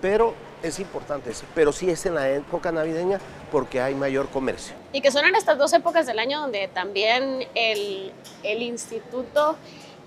pero 0.00 0.34
es 0.62 0.78
importante 0.78 1.30
eso. 1.30 1.44
Pero 1.54 1.72
sí 1.72 1.90
es 1.90 2.04
en 2.06 2.14
la 2.14 2.28
época 2.28 2.72
navideña 2.72 3.18
porque 3.50 3.80
hay 3.80 3.94
mayor 3.94 4.28
comercio. 4.28 4.74
Y 4.92 5.00
que 5.00 5.10
son 5.10 5.24
en 5.24 5.34
estas 5.34 5.58
dos 5.58 5.72
épocas 5.72 6.06
del 6.06 6.18
año 6.18 6.40
donde 6.40 6.68
también 6.68 7.46
el, 7.54 8.12
el 8.42 8.62
instituto 8.62 9.56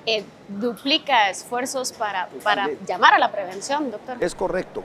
eh, 0.05 0.23
duplica 0.47 1.29
esfuerzos 1.29 1.93
para, 1.93 2.27
para 2.43 2.69
llamar 2.85 3.13
a 3.13 3.19
la 3.19 3.31
prevención, 3.31 3.91
doctor. 3.91 4.17
Es 4.19 4.35
correcto. 4.35 4.83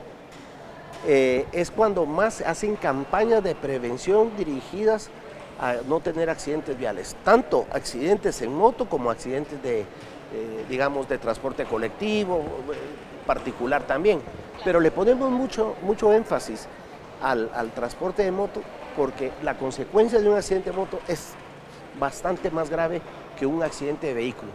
Eh, 1.06 1.46
es 1.52 1.70
cuando 1.70 2.06
más 2.06 2.40
hacen 2.40 2.76
campañas 2.76 3.42
de 3.42 3.54
prevención 3.54 4.36
dirigidas 4.36 5.10
a 5.60 5.76
no 5.86 6.00
tener 6.00 6.30
accidentes 6.30 6.76
viales, 6.78 7.16
tanto 7.24 7.66
accidentes 7.72 8.42
en 8.42 8.54
moto 8.54 8.88
como 8.88 9.10
accidentes 9.10 9.60
de, 9.62 9.86
eh, 10.32 10.64
digamos, 10.68 11.08
de 11.08 11.18
transporte 11.18 11.64
colectivo, 11.64 12.44
particular 13.26 13.82
también. 13.84 14.20
Pero 14.64 14.80
le 14.80 14.90
ponemos 14.90 15.30
mucho, 15.30 15.76
mucho 15.82 16.12
énfasis 16.12 16.66
al, 17.22 17.70
transporte 17.74 18.22
de 18.22 18.30
moto 18.30 18.60
porque 18.96 19.32
la 19.42 19.56
consecuencia 19.56 20.20
de 20.20 20.28
un 20.28 20.36
accidente 20.36 20.70
de 20.70 20.76
moto 20.76 21.00
es 21.06 21.32
bastante 21.98 22.50
más 22.50 22.68
grave 22.68 23.00
que 23.38 23.46
un 23.46 23.62
accidente 23.62 24.08
de 24.08 24.14
vehículo. 24.14 24.50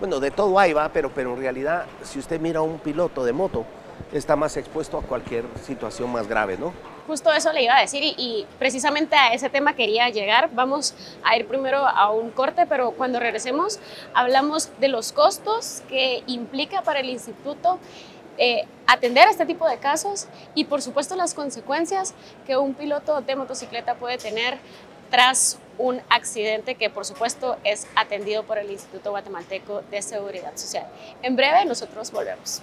Bueno, 0.00 0.20
de 0.20 0.30
todo 0.30 0.58
hay, 0.58 0.72
va, 0.72 0.90
pero, 0.90 1.10
pero 1.14 1.34
en 1.34 1.40
realidad, 1.40 1.86
si 2.02 2.18
usted 2.18 2.40
mira 2.40 2.58
a 2.58 2.62
un 2.62 2.78
piloto 2.78 3.24
de 3.24 3.32
moto, 3.32 3.64
está 4.12 4.36
más 4.36 4.56
expuesto 4.56 4.98
a 4.98 5.02
cualquier 5.02 5.44
situación 5.62 6.12
más 6.12 6.28
grave, 6.28 6.58
¿no? 6.58 6.72
Justo 7.06 7.32
eso 7.32 7.52
le 7.52 7.62
iba 7.62 7.76
a 7.76 7.80
decir 7.80 8.02
y, 8.02 8.46
precisamente 8.58 9.14
a 9.14 9.32
ese 9.32 9.48
tema 9.48 9.74
quería 9.74 10.08
llegar. 10.10 10.50
Vamos 10.52 10.94
a 11.22 11.36
ir 11.36 11.46
primero 11.46 11.86
a 11.86 12.10
un 12.10 12.30
corte, 12.30 12.66
pero 12.66 12.90
cuando 12.92 13.20
regresemos 13.20 13.78
hablamos 14.14 14.70
de 14.80 14.88
los 14.88 15.12
costos 15.12 15.82
que 15.88 16.22
implica 16.26 16.82
para 16.82 17.00
el 17.00 17.08
instituto 17.08 17.78
eh, 18.38 18.66
atender 18.86 19.28
este 19.28 19.46
tipo 19.46 19.66
de 19.68 19.78
casos 19.78 20.26
y 20.54 20.64
por 20.64 20.82
supuesto 20.82 21.16
las 21.16 21.32
consecuencias 21.32 22.14
que 22.46 22.56
un 22.56 22.74
piloto 22.74 23.22
de 23.22 23.34
motocicleta 23.34 23.94
puede 23.94 24.18
tener 24.18 24.58
tras 25.10 25.58
un 25.78 26.02
accidente 26.10 26.74
que 26.74 26.90
por 26.90 27.04
supuesto 27.04 27.56
es 27.64 27.86
atendido 27.94 28.42
por 28.42 28.58
el 28.58 28.70
Instituto 28.70 29.10
Guatemalteco 29.10 29.82
de 29.90 30.02
Seguridad 30.02 30.56
Social. 30.56 30.86
En 31.22 31.36
breve 31.36 31.64
nosotros 31.64 32.10
volvemos. 32.10 32.62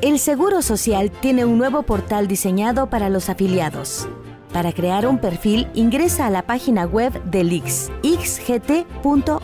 El 0.00 0.18
Seguro 0.18 0.62
Social 0.62 1.10
tiene 1.10 1.44
un 1.44 1.58
nuevo 1.58 1.82
portal 1.82 2.28
diseñado 2.28 2.88
para 2.88 3.08
los 3.08 3.28
afiliados. 3.28 4.08
Para 4.52 4.72
crear 4.72 5.06
un 5.06 5.18
perfil, 5.18 5.68
ingresa 5.74 6.26
a 6.26 6.30
la 6.30 6.42
página 6.42 6.84
web 6.86 7.22
del 7.24 7.52
IX, 7.52 7.90
xgt.org. 8.02 9.34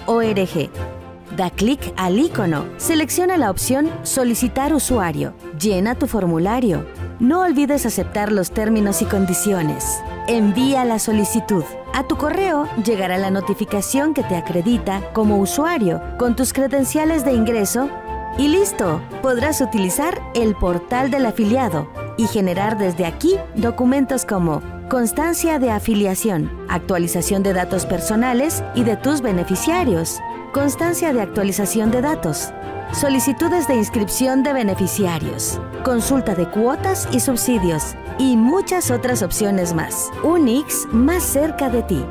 Da 1.37 1.51
clic 1.51 1.93
al 1.97 2.19
icono, 2.19 2.65
selecciona 2.77 3.37
la 3.37 3.51
opción 3.51 3.91
Solicitar 4.03 4.75
usuario, 4.75 5.35
llena 5.59 5.95
tu 5.95 6.07
formulario. 6.07 6.85
No 7.19 7.43
olvides 7.43 7.87
aceptar 7.87 8.33
los 8.33 8.51
términos 8.51 9.03
y 9.03 9.05
condiciones. 9.05 10.01
Envía 10.27 10.85
la 10.85 10.99
solicitud. 10.99 11.65
A 11.93 12.07
tu 12.07 12.17
correo 12.17 12.69
llegará 12.85 13.19
la 13.19 13.31
notificación 13.31 14.15
que 14.15 14.23
te 14.23 14.37
acredita 14.37 15.03
como 15.13 15.39
usuario 15.39 16.01
con 16.19 16.37
tus 16.37 16.53
credenciales 16.53 17.25
de 17.25 17.33
ingreso 17.33 17.91
y 18.39 18.49
listo, 18.49 19.01
podrás 19.23 19.61
utilizar 19.61 20.21
el 20.35 20.55
portal 20.55 21.11
del 21.11 21.27
afiliado 21.27 21.89
y 22.17 22.27
generar 22.27 22.79
desde 22.79 23.07
aquí 23.07 23.37
documentos 23.55 24.25
como 24.25 24.63
constancia 24.89 25.59
de 25.59 25.71
afiliación, 25.71 26.51
actualización 26.69 27.43
de 27.43 27.53
datos 27.53 27.87
personales 27.87 28.63
y 28.75 28.85
de 28.85 28.97
tus 28.97 29.21
beneficiarios, 29.21 30.21
constancia 30.53 31.13
de 31.13 31.23
actualización 31.23 31.91
de 31.91 32.03
datos, 32.03 32.53
solicitudes 32.93 33.69
de 33.69 33.77
inscripción 33.77 34.43
de 34.43 34.53
beneficiarios, 34.53 35.61
consulta 35.85 36.35
de 36.35 36.49
cuotas 36.49 37.09
y 37.13 37.21
subsidios 37.21 37.95
y 38.19 38.37
muchas 38.37 38.91
otras 38.91 39.23
opciones 39.23 39.75
más. 39.75 40.11
Unix 40.23 40.87
más 40.93 41.23
cerca 41.23 41.71
de 41.71 41.83
ti. 41.83 42.05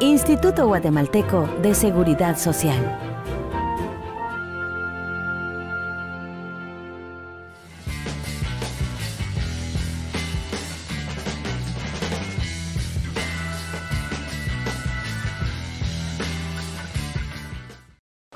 Instituto 0.00 0.66
Guatemalteco 0.66 1.48
de 1.62 1.74
Seguridad 1.74 2.36
Social. 2.36 3.03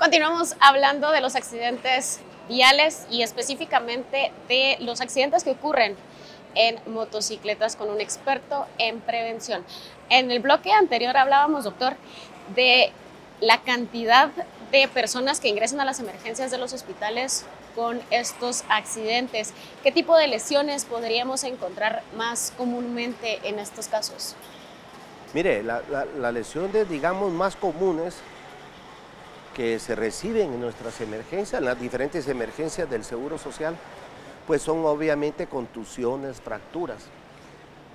Continuamos 0.09 0.55
hablando 0.59 1.11
de 1.11 1.21
los 1.21 1.35
accidentes 1.35 2.19
viales 2.47 3.05
y 3.11 3.21
específicamente 3.21 4.31
de 4.47 4.77
los 4.79 5.01
accidentes 5.01 5.43
que 5.43 5.51
ocurren 5.51 5.95
en 6.55 6.79
motocicletas 6.91 7.75
con 7.75 7.91
un 7.91 8.01
experto 8.01 8.65
en 8.79 9.01
prevención. 9.01 9.63
En 10.09 10.31
el 10.31 10.39
bloque 10.39 10.71
anterior 10.71 11.15
hablábamos, 11.15 11.63
doctor, 11.63 11.93
de 12.55 12.91
la 13.39 13.61
cantidad 13.61 14.31
de 14.71 14.87
personas 14.87 15.39
que 15.39 15.47
ingresan 15.47 15.79
a 15.79 15.85
las 15.85 15.99
emergencias 15.99 16.49
de 16.49 16.57
los 16.57 16.73
hospitales 16.73 17.45
con 17.75 18.01
estos 18.09 18.63
accidentes. 18.67 19.53
¿Qué 19.83 19.91
tipo 19.91 20.17
de 20.17 20.25
lesiones 20.25 20.85
podríamos 20.85 21.43
encontrar 21.43 22.01
más 22.17 22.51
comúnmente 22.57 23.47
en 23.47 23.59
estos 23.59 23.87
casos? 23.87 24.35
Mire, 25.35 25.61
las 25.61 25.83
la, 25.87 26.31
lesiones, 26.31 26.89
digamos, 26.89 27.31
más 27.31 27.55
comunes 27.55 28.15
que 29.59 29.77
se 29.77 29.93
reciben 29.93 30.53
en 30.53 30.61
nuestras 30.61 31.01
emergencias, 31.01 31.61
las 31.61 31.77
diferentes 31.77 32.25
emergencias 32.29 32.89
del 32.89 33.03
Seguro 33.03 33.37
Social, 33.37 33.75
pues 34.47 34.61
son 34.61 34.85
obviamente 34.85 35.47
contusiones, 35.47 36.39
fracturas. 36.39 37.03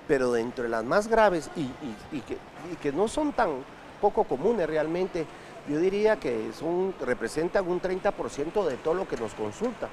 Pero 0.07 0.31
de 0.31 0.45
las 0.69 0.83
más 0.83 1.07
graves 1.07 1.49
y, 1.55 2.19
que, 2.83 2.91
no 2.91 3.07
son 3.07 3.33
tan 3.33 3.63
poco 3.99 4.25
comunes 4.25 4.67
realmente, 4.67 5.25
yo 5.67 5.79
diría 5.79 6.17
que 6.17 6.51
son, 6.53 6.93
representan 7.01 7.67
un 7.67 7.81
30% 7.81 8.63
de 8.63 8.77
todo 8.77 8.93
lo 8.93 9.07
que 9.07 9.17
nos 9.17 9.33
consulta. 9.33 9.87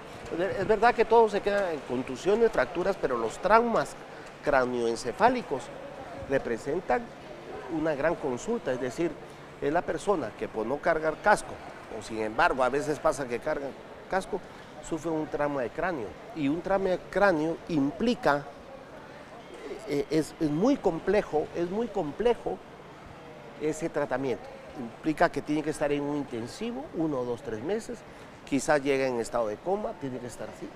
Es 0.58 0.68
verdad 0.68 0.94
que 0.94 1.06
todo 1.06 1.26
se 1.30 1.40
queda 1.40 1.72
en 1.72 1.80
contusiones, 1.88 2.52
fracturas, 2.52 2.98
pero 3.00 3.16
los 3.16 3.38
traumas 3.38 3.96
cráneoencefálicos 4.44 5.62
representan 6.28 7.00
una 7.74 7.94
gran 7.94 8.14
consulta, 8.16 8.72
es 8.72 8.80
decir, 8.82 9.10
es 9.62 9.72
la 9.72 9.82
persona 9.82 10.30
que 10.38 10.48
por 10.48 10.66
no 10.66 10.78
cargar 10.78 11.16
casco, 11.22 11.54
o 11.98 12.02
sin 12.02 12.18
embargo 12.18 12.64
a 12.64 12.68
veces 12.68 12.98
pasa 12.98 13.26
que 13.26 13.38
carga 13.38 13.68
casco, 14.10 14.40
sufre 14.86 15.10
un 15.10 15.26
trauma 15.26 15.62
de 15.62 15.70
cráneo. 15.70 16.08
Y 16.36 16.48
un 16.48 16.60
trauma 16.60 16.90
de 16.90 16.98
cráneo 17.10 17.56
implica, 17.68 18.44
eh, 19.88 20.06
es, 20.10 20.34
muy 20.40 20.76
complejo, 20.76 21.46
es 21.56 21.70
muy 21.70 21.86
complejo 21.86 22.58
ese 23.60 23.88
tratamiento. 23.88 24.44
Implica 24.78 25.30
que 25.30 25.40
tiene 25.40 25.62
que 25.62 25.70
estar 25.70 25.92
en 25.92 26.02
un 26.02 26.16
intensivo, 26.16 26.84
uno, 26.94 27.24
dos, 27.24 27.42
tres 27.42 27.62
meses, 27.62 27.98
quizás 28.44 28.82
llegue 28.82 29.06
en 29.06 29.20
estado 29.20 29.48
de 29.48 29.56
coma, 29.56 29.92
tiene 30.00 30.18
que 30.18 30.26
estar 30.26 30.48
así. 30.48 30.68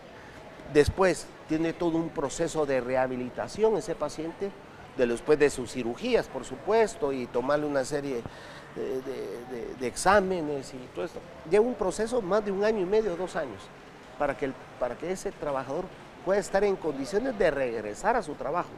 Después 0.73 1.26
tiene 1.49 1.73
todo 1.73 1.97
un 1.97 2.11
proceso 2.11 2.66
de 2.66 2.81
rehabilitación 2.81 3.76
ese 3.76 3.95
paciente, 3.95 4.50
después 4.97 5.38
de 5.38 5.50
sus 5.50 5.73
cirugías, 5.73 6.26
por 6.28 6.45
supuesto, 6.45 7.12
y 7.12 7.26
tomarle 7.26 7.66
una 7.66 7.85
serie 7.85 8.23
de, 8.76 9.87
exámenes 9.87 10.73
y 10.75 10.78
todo 10.95 11.04
esto. 11.04 11.21
Lleva 11.50 11.64
un 11.64 11.75
proceso 11.75 12.21
más 12.23 12.45
de 12.45 12.52
un 12.52 12.64
año 12.64 12.80
y 12.80 12.87
medio, 12.87 13.16
dos 13.16 13.37
años, 13.37 13.62
para 14.18 14.37
que, 14.37 14.52
para 14.78 14.97
que 14.97 15.11
ese 15.11 15.33
trabajador 15.33 15.85
pueda 16.25 16.40
estar 16.40 16.64
en 16.64 16.76
condiciones 16.76 17.38
de 17.38 17.50
regresar 17.50 18.16
a 18.16 18.23
su 18.23 18.35
trabajo, 18.35 18.71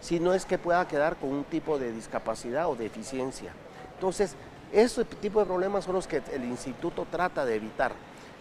si 0.00 0.20
no 0.20 0.32
es 0.32 0.44
que 0.46 0.58
pueda 0.58 0.86
quedar 0.88 1.16
con 1.16 1.30
un 1.30 1.44
tipo 1.44 1.78
de 1.78 1.92
discapacidad 1.92 2.68
o 2.68 2.76
deficiencia. 2.76 3.52
Entonces, 3.94 4.34
esos 4.72 5.06
tipo 5.06 5.40
de 5.40 5.46
problemas 5.46 5.84
son 5.84 5.94
los 5.94 6.06
que 6.06 6.22
el 6.32 6.44
instituto 6.44 7.06
trata 7.10 7.44
de 7.44 7.56
evitar, 7.56 7.92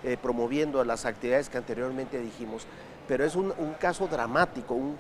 eh, 0.04 0.18
promoviendo 0.20 0.84
las 0.84 1.06
actividades 1.06 1.50
que 1.50 1.58
anteriormente 1.58 2.20
dijimos. 2.20 2.66
Pero 3.08 3.24
es 3.24 3.36
un, 3.36 3.54
caso 3.80 4.08
dramático, 4.08 4.74
un 4.74 4.98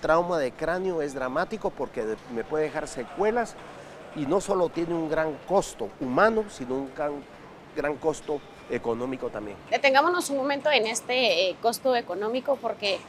trauma 0.00 0.38
de 0.38 0.52
cráneo 0.52 1.02
es 1.02 1.14
dramático 1.14 1.70
porque 1.70 2.04
me 2.34 2.44
puede 2.44 2.64
dejar 2.64 2.86
secuelas 2.86 3.56
y 4.16 4.26
no 4.26 4.40
solo 4.40 4.68
tiene 4.68 4.94
un 4.94 5.08
gran 5.08 5.34
costo 5.46 5.88
humano, 6.00 6.44
sino 6.50 6.74
un 6.74 6.90
gran, 7.76 7.96
costo 7.96 8.40
económico 8.68 9.28
también. 9.28 9.56
Detengámonos 9.70 10.30
un 10.30 10.36
momento 10.36 10.70
en 10.70 10.86
este 10.86 11.48
eh, 11.48 11.56
costo 11.62 11.96
económico 11.96 12.56
porque 12.56 13.00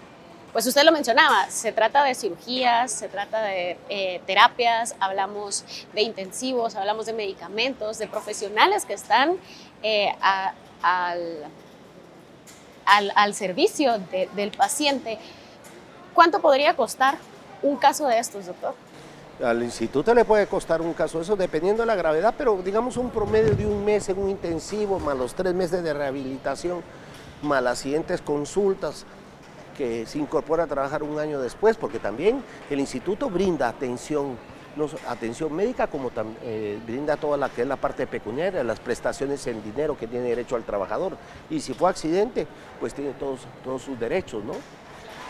pues 0.53 0.65
usted 0.67 0.83
lo 0.83 0.91
mencionaba, 0.91 1.49
se 1.49 1.71
trata 1.71 2.03
de 2.03 2.13
cirugías, 2.13 2.91
se 2.91 3.07
trata 3.07 3.41
de 3.41 3.77
eh, 3.89 4.21
terapias, 4.25 4.95
hablamos 4.99 5.63
de 5.93 6.01
intensivos, 6.01 6.75
hablamos 6.75 7.05
de 7.05 7.13
medicamentos, 7.13 7.97
de 7.99 8.07
profesionales 8.07 8.85
que 8.85 8.93
están 8.93 9.37
eh, 9.81 10.13
al, 10.21 11.45
al, 13.15 13.33
servicio 13.33 13.97
del 14.33 14.51
paciente. 14.51 15.19
¿Cuánto 16.13 16.41
podría 16.41 16.75
costar 16.75 17.17
un 17.61 17.77
caso 17.77 18.07
de 18.07 18.19
estos, 18.19 18.47
doctor? 18.47 18.75
Al 19.43 19.63
instituto 19.63 20.13
le 20.13 20.23
puede 20.23 20.45
costar 20.45 20.81
un 20.81 20.93
caso 20.93 21.19
eso 21.19 21.35
dependiendo 21.35 21.81
de 21.81 21.87
la 21.87 21.95
gravedad, 21.95 22.35
pero 22.37 22.61
digamos 22.63 22.97
un 22.97 23.09
promedio 23.09 23.55
de 23.55 23.65
un 23.65 23.83
mes 23.83 24.07
en 24.09 24.19
un 24.19 24.29
intensivo, 24.29 24.99
más 24.99 25.17
los 25.17 25.33
tres 25.33 25.55
meses 25.55 25.83
de 25.83 25.93
rehabilitación, 25.93 26.81
más 27.41 27.63
las 27.63 27.79
siguientes 27.79 28.21
consultas, 28.21 29.05
que 29.75 30.05
se 30.05 30.19
incorpora 30.19 30.65
a 30.65 30.67
trabajar 30.67 31.01
un 31.01 31.17
año 31.17 31.39
después, 31.39 31.75
porque 31.75 31.97
también 31.97 32.43
el 32.69 32.79
instituto 32.79 33.31
brinda 33.31 33.67
atención, 33.67 34.37
no, 34.75 34.87
atención 35.07 35.51
médica, 35.55 35.87
como 35.87 36.11
también 36.11 36.37
eh, 36.43 36.79
brinda 36.85 37.17
toda 37.17 37.35
la 37.35 37.49
que 37.49 37.63
es 37.63 37.67
la 37.67 37.77
parte 37.77 38.05
pecuniaria, 38.05 38.63
las 38.63 38.79
prestaciones 38.79 39.47
en 39.47 39.63
dinero 39.63 39.97
que 39.97 40.05
tiene 40.05 40.29
derecho 40.29 40.55
al 40.55 40.63
trabajador. 40.63 41.17
Y 41.49 41.61
si 41.61 41.73
fue 41.73 41.89
accidente, 41.89 42.45
pues 42.79 42.93
tiene 42.93 43.13
todos, 43.13 43.39
todos 43.63 43.81
sus 43.81 43.99
derechos, 43.99 44.43
¿no? 44.43 44.53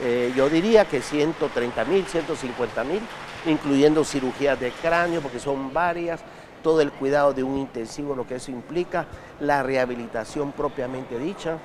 Eh, 0.04 0.34
yo 0.36 0.50
diría 0.50 0.86
que 0.86 1.00
130 1.00 1.86
mil, 1.86 2.04
150 2.06 2.84
mil, 2.84 3.02
incluyendo 3.46 4.04
cirugías 4.04 4.60
de 4.60 4.72
cráneo, 4.72 5.22
porque 5.22 5.40
son 5.40 5.72
varias, 5.72 6.22
todo 6.64 6.82
el 6.82 6.92
cuidado 6.92 7.34
de 7.34 7.44
un 7.44 7.58
intensivo, 7.58 8.16
lo 8.16 8.26
que 8.26 8.36
eso 8.36 8.50
implica, 8.50 9.06
la 9.40 9.62
rehabilitación 9.62 10.54
propiamente 10.54 11.20
dicha, 11.20 11.60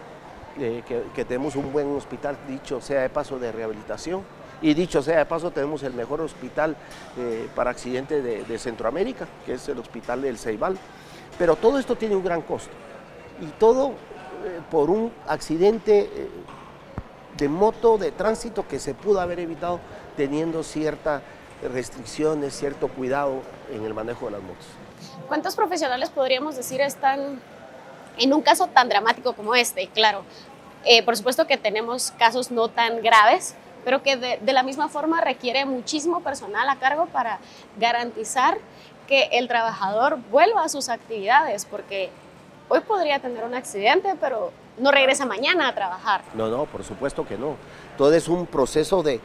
eh, 0.59 0.83
que, 1.15 1.25
tenemos 1.25 1.57
un 1.57 1.73
buen 1.73 1.97
hospital, 1.97 2.37
dicho 2.47 2.81
sea 2.81 3.03
de 3.03 3.09
paso, 3.09 3.39
de 3.39 3.53
rehabilitación. 3.53 4.23
Y 4.61 4.75
dicho 4.75 5.03
sea 5.03 5.19
de 5.19 5.27
paso, 5.27 5.51
tenemos 5.51 5.83
el 5.83 5.95
mejor 5.95 6.21
hospital 6.21 6.77
eh, 7.19 7.49
para 7.55 7.71
accidentes 7.71 8.23
de, 8.23 8.59
Centroamérica, 8.59 9.27
que 9.47 9.55
es 9.55 9.69
el 9.69 9.79
hospital 9.79 10.23
del 10.23 10.39
Ceibal. 10.39 10.77
Pero 11.39 11.57
todo 11.57 11.79
esto 11.79 11.97
tiene 11.97 12.17
un 12.17 12.25
gran 12.25 12.43
costo. 12.43 12.73
Y 13.41 13.47
todo 13.59 13.93
por 14.71 14.89
un 14.89 15.13
accidente 15.27 16.09
de 17.37 17.49
moto, 17.49 17.99
de 17.99 18.13
tránsito, 18.13 18.67
que 18.67 18.79
se 18.79 18.95
pudo 18.95 19.21
haber 19.21 19.41
evitado 19.41 19.81
teniendo 20.17 20.63
ciertas 20.63 21.23
restricciones, 21.63 22.55
cierto 22.55 22.89
cuidado 22.89 23.43
en 23.73 23.85
el 23.85 23.95
manejo 23.95 24.27
de 24.27 24.33
las 24.33 24.43
motos. 24.43 24.67
¿Cuántos 25.29 25.57
profesionales 25.57 26.11
podríamos 26.11 26.57
decir 26.57 26.81
están 26.81 27.41
en 28.19 28.33
un 28.33 28.43
caso 28.43 28.67
tan 28.69 28.89
dramático 28.89 29.35
como 29.35 29.55
este, 29.55 29.89
claro, 29.89 30.25
eh, 30.85 31.03
por 31.03 31.17
supuesto 31.17 31.47
que 31.47 31.57
tenemos 31.57 32.13
casos 32.13 32.51
no 32.51 32.69
tan 32.69 33.03
graves, 33.03 33.55
pero 33.85 34.03
que 34.03 34.17
de, 34.17 34.53
la 34.53 34.63
misma 34.63 34.89
forma 34.89 35.21
requiere 35.21 35.65
muchísimo 35.65 36.21
personal 36.21 36.69
a 36.69 36.77
cargo 36.77 37.07
para 37.07 37.39
garantizar 37.79 38.59
que 39.07 39.29
el 39.33 39.49
trabajador 39.49 40.19
vuelva 40.31 40.65
a 40.65 40.69
sus 40.69 40.89
actividades, 40.89 41.65
porque 41.65 42.11
hoy 42.69 42.81
podría 42.81 43.19
tener 43.21 43.45
un 43.45 43.55
accidente, 43.55 44.15
pero 44.21 44.53
no 44.79 44.91
regresa 44.91 45.27
mañana 45.27 45.69
a 45.69 45.75
trabajar. 45.75 46.23
No, 46.35 46.49
no, 46.49 46.67
por 46.67 46.85
supuesto 46.85 47.27
que 47.27 47.37
no. 47.37 47.57
Todo 47.97 48.13
es 48.15 48.29
un 48.29 48.47
proceso 48.47 49.03
de, 49.03 49.21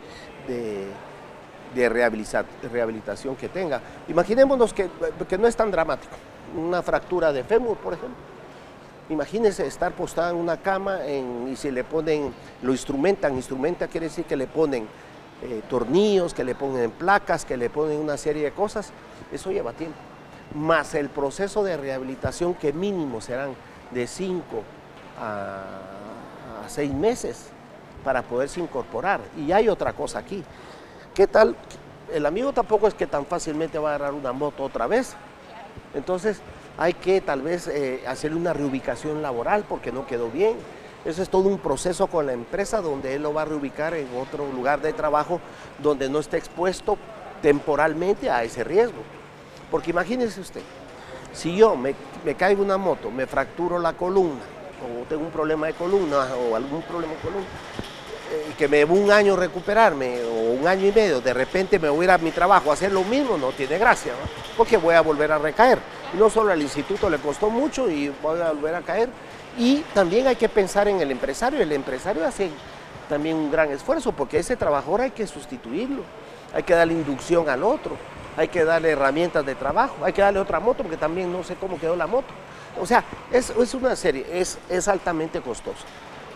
de, 0.47 1.89
rehabilitación 1.89 3.35
que 3.35 3.49
tenga. 3.49 3.81
Imaginémonos 4.07 4.73
que, 4.73 4.89
que 5.27 5.37
no 5.37 5.47
es 5.47 5.55
tan 5.55 5.71
dramático. 5.71 6.15
Una 6.55 6.81
fractura 6.81 7.31
de 7.31 7.43
fémur, 7.43 7.77
por 7.77 7.93
ejemplo 7.93 8.31
Imagínense 9.11 9.67
estar 9.67 9.91
postada 9.91 10.29
en 10.29 10.37
una 10.37 10.55
cama 10.55 10.99
y 11.05 11.53
si 11.57 11.69
le 11.69 11.83
ponen, 11.83 12.33
lo 12.61 12.71
instrumentan, 12.71 13.35
instrumenta 13.35 13.89
quiere 13.89 14.07
decir 14.07 14.23
que 14.23 14.37
le 14.37 14.47
ponen 14.47 14.87
eh, 15.43 15.61
tornillos, 15.69 16.33
que 16.33 16.45
le 16.45 16.55
ponen 16.55 16.91
placas, 16.91 17.43
que 17.43 17.57
le 17.57 17.69
ponen 17.69 17.99
una 17.99 18.15
serie 18.15 18.43
de 18.43 18.51
cosas, 18.51 18.93
eso 19.29 19.51
lleva 19.51 19.73
tiempo. 19.73 19.97
Más 20.53 20.95
el 20.95 21.09
proceso 21.09 21.63
de 21.63 21.77
rehabilitación 21.77 22.53
que 22.53 22.73
mínimo 22.73 23.21
serán 23.21 23.55
de 23.91 24.07
5 24.07 24.43
a 25.19 25.63
6 26.67 26.93
meses 26.93 27.47
para 28.03 28.21
poderse 28.21 28.59
incorporar. 28.59 29.21
Y 29.37 29.51
hay 29.51 29.69
otra 29.69 29.93
cosa 29.93 30.19
aquí. 30.19 30.43
¿Qué 31.13 31.27
tal? 31.27 31.55
El 32.11 32.25
amigo 32.25 32.51
tampoco 32.53 32.87
es 32.87 32.93
que 32.93 33.07
tan 33.07 33.25
fácilmente 33.25 33.77
va 33.79 33.91
a 33.91 33.95
agarrar 33.95 34.13
una 34.13 34.33
moto 34.33 34.63
otra 34.63 34.87
vez. 34.87 35.15
Entonces, 35.93 36.41
hay 36.77 36.93
que 36.93 37.21
tal 37.21 37.41
vez 37.41 37.67
eh, 37.67 38.03
hacerle 38.07 38.37
una 38.37 38.53
reubicación 38.53 39.21
laboral 39.21 39.65
porque 39.67 39.91
no 39.91 40.05
quedó 40.05 40.29
bien. 40.29 40.55
Eso 41.05 41.21
es 41.21 41.29
todo 41.29 41.47
un 41.47 41.57
proceso 41.57 42.07
con 42.07 42.27
la 42.27 42.33
empresa 42.33 42.81
donde 42.81 43.15
él 43.15 43.23
lo 43.23 43.33
va 43.33 43.43
a 43.43 43.45
reubicar 43.45 43.93
en 43.93 44.07
otro 44.15 44.51
lugar 44.51 44.81
de 44.81 44.93
trabajo 44.93 45.39
donde 45.79 46.09
no 46.09 46.19
esté 46.19 46.37
expuesto 46.37 46.97
temporalmente 47.41 48.29
a 48.29 48.43
ese 48.43 48.63
riesgo. 48.63 49.01
Porque 49.71 49.91
imagínese 49.91 50.41
usted, 50.41 50.61
si 51.33 51.55
yo 51.55 51.75
me, 51.75 51.95
me 52.25 52.35
caigo 52.35 52.61
una 52.61 52.77
moto, 52.77 53.09
me 53.09 53.25
fracturo 53.25 53.79
la 53.79 53.93
columna, 53.93 54.41
o 54.83 55.05
tengo 55.05 55.23
un 55.23 55.31
problema 55.31 55.67
de 55.67 55.73
columna, 55.73 56.27
o 56.35 56.55
algún 56.55 56.81
problema 56.83 57.13
de 57.13 57.19
columna, 57.19 57.47
eh, 58.31 58.53
que 58.57 58.67
me 58.67 58.77
debo 58.77 58.95
un 58.95 59.09
año 59.09 59.35
recuperarme, 59.35 60.21
o 60.23 60.51
un 60.59 60.67
año 60.67 60.87
y 60.87 60.91
medio, 60.91 61.21
de 61.21 61.33
repente 61.33 61.79
me 61.79 61.89
voy 61.89 62.01
a 62.01 62.03
ir 62.03 62.11
a 62.11 62.17
mi 62.17 62.31
trabajo 62.31 62.69
a 62.69 62.73
hacer 62.73 62.91
lo 62.91 63.03
mismo, 63.03 63.37
no 63.37 63.51
tiene 63.53 63.77
gracia, 63.77 64.11
porque 64.57 64.75
voy 64.75 64.93
a 64.93 65.01
volver 65.01 65.31
a 65.31 65.37
recaer. 65.37 65.79
No 66.13 66.29
solo 66.29 66.51
al 66.51 66.61
instituto 66.61 67.09
le 67.09 67.17
costó 67.19 67.49
mucho 67.49 67.89
y 67.89 68.13
voy 68.21 68.41
a 68.41 68.51
volver 68.51 68.75
a 68.75 68.81
caer. 68.81 69.09
Y 69.57 69.77
también 69.93 70.27
hay 70.27 70.35
que 70.35 70.49
pensar 70.49 70.89
en 70.89 70.99
el 70.99 71.09
empresario. 71.09 71.61
El 71.61 71.71
empresario 71.71 72.25
hace 72.25 72.49
también 73.07 73.37
un 73.37 73.49
gran 73.49 73.71
esfuerzo 73.71 74.11
porque 74.11 74.37
ese 74.37 74.57
trabajador 74.57 75.01
hay 75.01 75.11
que 75.11 75.25
sustituirlo. 75.25 76.03
Hay 76.53 76.63
que 76.63 76.73
darle 76.73 76.93
inducción 76.93 77.47
al 77.47 77.63
otro. 77.63 77.95
Hay 78.37 78.47
que 78.47 78.63
darle 78.63 78.91
herramientas 78.91 79.45
de 79.45 79.55
trabajo. 79.55 79.95
Hay 80.03 80.13
que 80.13 80.21
darle 80.21 80.39
otra 80.39 80.59
moto 80.59 80.83
porque 80.83 80.97
también 80.97 81.31
no 81.31 81.43
sé 81.43 81.55
cómo 81.55 81.79
quedó 81.79 81.95
la 81.95 82.07
moto. 82.07 82.33
O 82.79 82.85
sea, 82.85 83.03
es, 83.31 83.51
una 83.73 83.95
serie, 83.95 84.25
es, 84.31 84.57
es 84.69 84.87
altamente 84.87 85.41
costoso. 85.41 85.83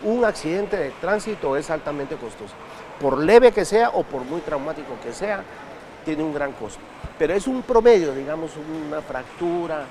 Un 0.02 0.24
accidente 0.24 0.76
de 0.76 0.90
tránsito 1.00 1.56
es 1.56 1.70
altamente 1.70 2.16
costoso. 2.16 2.54
Por 3.00 3.18
leve 3.18 3.52
que 3.52 3.64
sea 3.64 3.90
o 3.90 4.02
por 4.02 4.22
muy 4.22 4.40
traumático 4.40 4.94
que 5.02 5.12
sea, 5.12 5.42
tiene 6.04 6.22
un 6.22 6.34
gran 6.34 6.52
costo 6.52 6.80
pero 7.18 7.34
es 7.34 7.46
un 7.46 7.62
promedio, 7.62 8.14
digamos, 8.14 8.52
una 8.56 9.00
fractura 9.00 9.84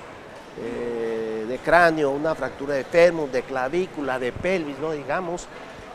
eh, 0.62 1.46
de 1.48 1.58
cráneo, 1.60 2.12
una 2.12 2.36
fractura 2.36 2.76
de 2.76 2.84
fémur, 2.84 3.32
de 3.32 3.42
clavícula, 3.42 4.20
de 4.20 4.32
pelvis, 4.32 4.78
¿no? 4.80 4.92
Digamos, 4.92 5.48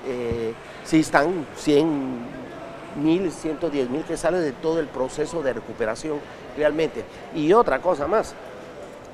eh, 0.07 0.53
si 0.85 1.01
están 1.01 1.47
100 1.57 2.50
mil, 2.97 3.31
110 3.31 3.91
mil 3.91 4.05
que 4.05 4.17
sale 4.17 4.39
de 4.39 4.53
todo 4.53 4.81
el 4.81 4.87
proceso 4.87 5.43
de 5.43 5.53
recuperación 5.53 6.19
realmente. 6.57 7.05
Y 7.35 7.53
otra 7.53 7.81
cosa 7.81 8.07
más, 8.07 8.35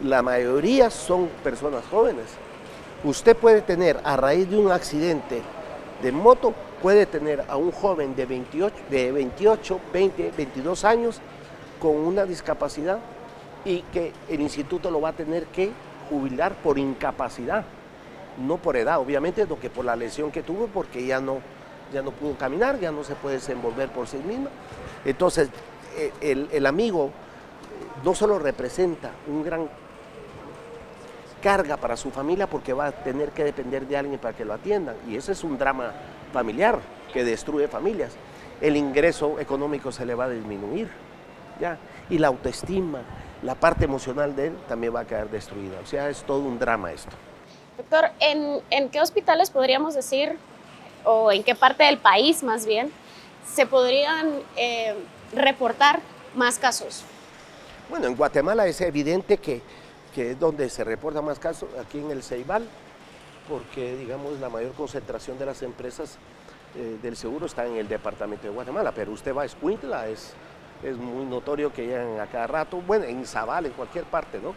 la 0.02 0.22
mayoría 0.22 0.90
son 0.90 1.28
personas 1.42 1.84
jóvenes. 1.90 2.26
Usted 3.04 3.36
puede 3.36 3.62
tener, 3.62 4.00
a 4.04 4.16
raíz 4.16 4.48
de 4.50 4.58
un 4.58 4.70
accidente 4.70 5.42
de 6.02 6.12
moto, 6.12 6.54
puede 6.82 7.06
tener 7.06 7.44
a 7.48 7.56
un 7.56 7.72
joven 7.72 8.14
de 8.14 8.26
28, 8.26 8.74
de 8.90 9.12
28 9.12 9.80
20, 9.92 10.32
22 10.36 10.84
años 10.84 11.20
con 11.80 11.96
una 11.96 12.24
discapacidad 12.24 12.98
y 13.64 13.82
que 13.92 14.12
el 14.28 14.40
instituto 14.40 14.90
lo 14.90 15.00
va 15.00 15.10
a 15.10 15.12
tener 15.12 15.46
que 15.46 15.70
jubilar 16.08 16.54
por 16.62 16.78
incapacidad, 16.78 17.64
no 18.38 18.58
por 18.58 18.76
edad, 18.76 19.00
obviamente, 19.00 19.46
lo 19.46 19.58
que 19.58 19.70
por 19.70 19.84
la 19.84 19.96
lesión 19.96 20.30
que 20.30 20.42
tuvo, 20.42 20.68
porque 20.68 21.04
ya 21.04 21.20
no, 21.20 21.40
ya 21.92 22.02
no 22.02 22.10
pudo 22.10 22.36
caminar, 22.36 22.78
ya 22.78 22.90
no 22.90 23.04
se 23.04 23.14
puede 23.14 23.36
desenvolver 23.36 23.88
por 23.90 24.06
sí 24.06 24.18
misma. 24.18 24.50
Entonces, 25.04 25.48
e, 25.96 26.12
el, 26.20 26.48
el 26.52 26.66
amigo 26.66 27.10
no 28.04 28.14
solo 28.14 28.38
representa 28.38 29.10
un 29.26 29.42
gran 29.42 29.68
carga 31.42 31.76
para 31.76 31.96
su 31.96 32.10
familia 32.10 32.46
porque 32.46 32.72
va 32.72 32.86
a 32.86 32.92
tener 32.92 33.30
que 33.30 33.44
depender 33.44 33.86
de 33.86 33.96
alguien 33.96 34.18
para 34.18 34.36
que 34.36 34.44
lo 34.44 34.54
atiendan. 34.54 34.96
Y 35.08 35.16
ese 35.16 35.32
es 35.32 35.44
un 35.44 35.58
drama 35.58 35.92
familiar 36.32 36.78
que 37.12 37.24
destruye 37.24 37.68
familias. 37.68 38.12
El 38.60 38.76
ingreso 38.76 39.38
económico 39.38 39.92
se 39.92 40.04
le 40.04 40.14
va 40.14 40.24
a 40.24 40.28
disminuir. 40.30 40.90
Y 42.10 42.18
la 42.18 42.28
autoestima, 42.28 43.00
la 43.42 43.54
parte 43.54 43.84
emocional 43.84 44.36
de 44.36 44.48
él 44.48 44.56
también 44.68 44.94
va 44.94 45.00
a 45.00 45.06
quedar 45.06 45.30
destruida. 45.30 45.78
O 45.82 45.86
sea, 45.86 46.08
es 46.08 46.22
todo 46.22 46.40
un 46.40 46.58
drama 46.58 46.92
esto. 46.92 47.12
Doctor, 47.76 48.10
¿en, 48.20 48.88
qué 48.88 49.00
hospitales 49.00 49.50
podríamos 49.50 49.94
decir 49.94 50.36
o 51.06 51.32
en 51.32 51.42
qué 51.42 51.54
parte 51.54 51.84
del 51.84 51.98
país 51.98 52.42
más 52.42 52.66
bien 52.66 52.92
se 53.50 53.64
podrían 53.64 54.42
eh, 54.56 54.94
reportar 55.32 56.00
más 56.34 56.58
casos? 56.58 57.04
Bueno, 57.88 58.06
en 58.06 58.16
Guatemala 58.16 58.66
es 58.66 58.80
evidente 58.80 59.38
que, 59.38 59.62
que 60.14 60.32
es 60.32 60.38
donde 60.38 60.68
se 60.68 60.84
reporta 60.84 61.22
más 61.22 61.38
casos, 61.38 61.68
aquí 61.80 61.98
en 61.98 62.10
el 62.10 62.22
Ceibal, 62.22 62.66
porque 63.48 63.96
digamos 63.96 64.40
la 64.40 64.48
mayor 64.48 64.72
concentración 64.72 65.38
de 65.38 65.46
las 65.46 65.62
empresas 65.62 66.18
eh, 66.74 66.98
del 67.00 67.16
seguro 67.16 67.46
está 67.46 67.64
en 67.64 67.76
el 67.76 67.88
departamento 67.88 68.48
de 68.48 68.52
Guatemala, 68.52 68.92
pero 68.92 69.12
usted 69.12 69.34
va 69.34 69.42
a 69.42 69.46
Escuintla, 69.46 70.08
es, 70.08 70.34
es 70.82 70.96
muy 70.96 71.24
notorio 71.24 71.72
que 71.72 71.86
llegan 71.86 72.18
a 72.18 72.26
cada 72.26 72.48
rato, 72.48 72.78
bueno, 72.78 73.04
en 73.04 73.24
Zabal, 73.24 73.66
en 73.66 73.72
cualquier 73.72 74.04
parte, 74.04 74.40
¿no? 74.40 74.54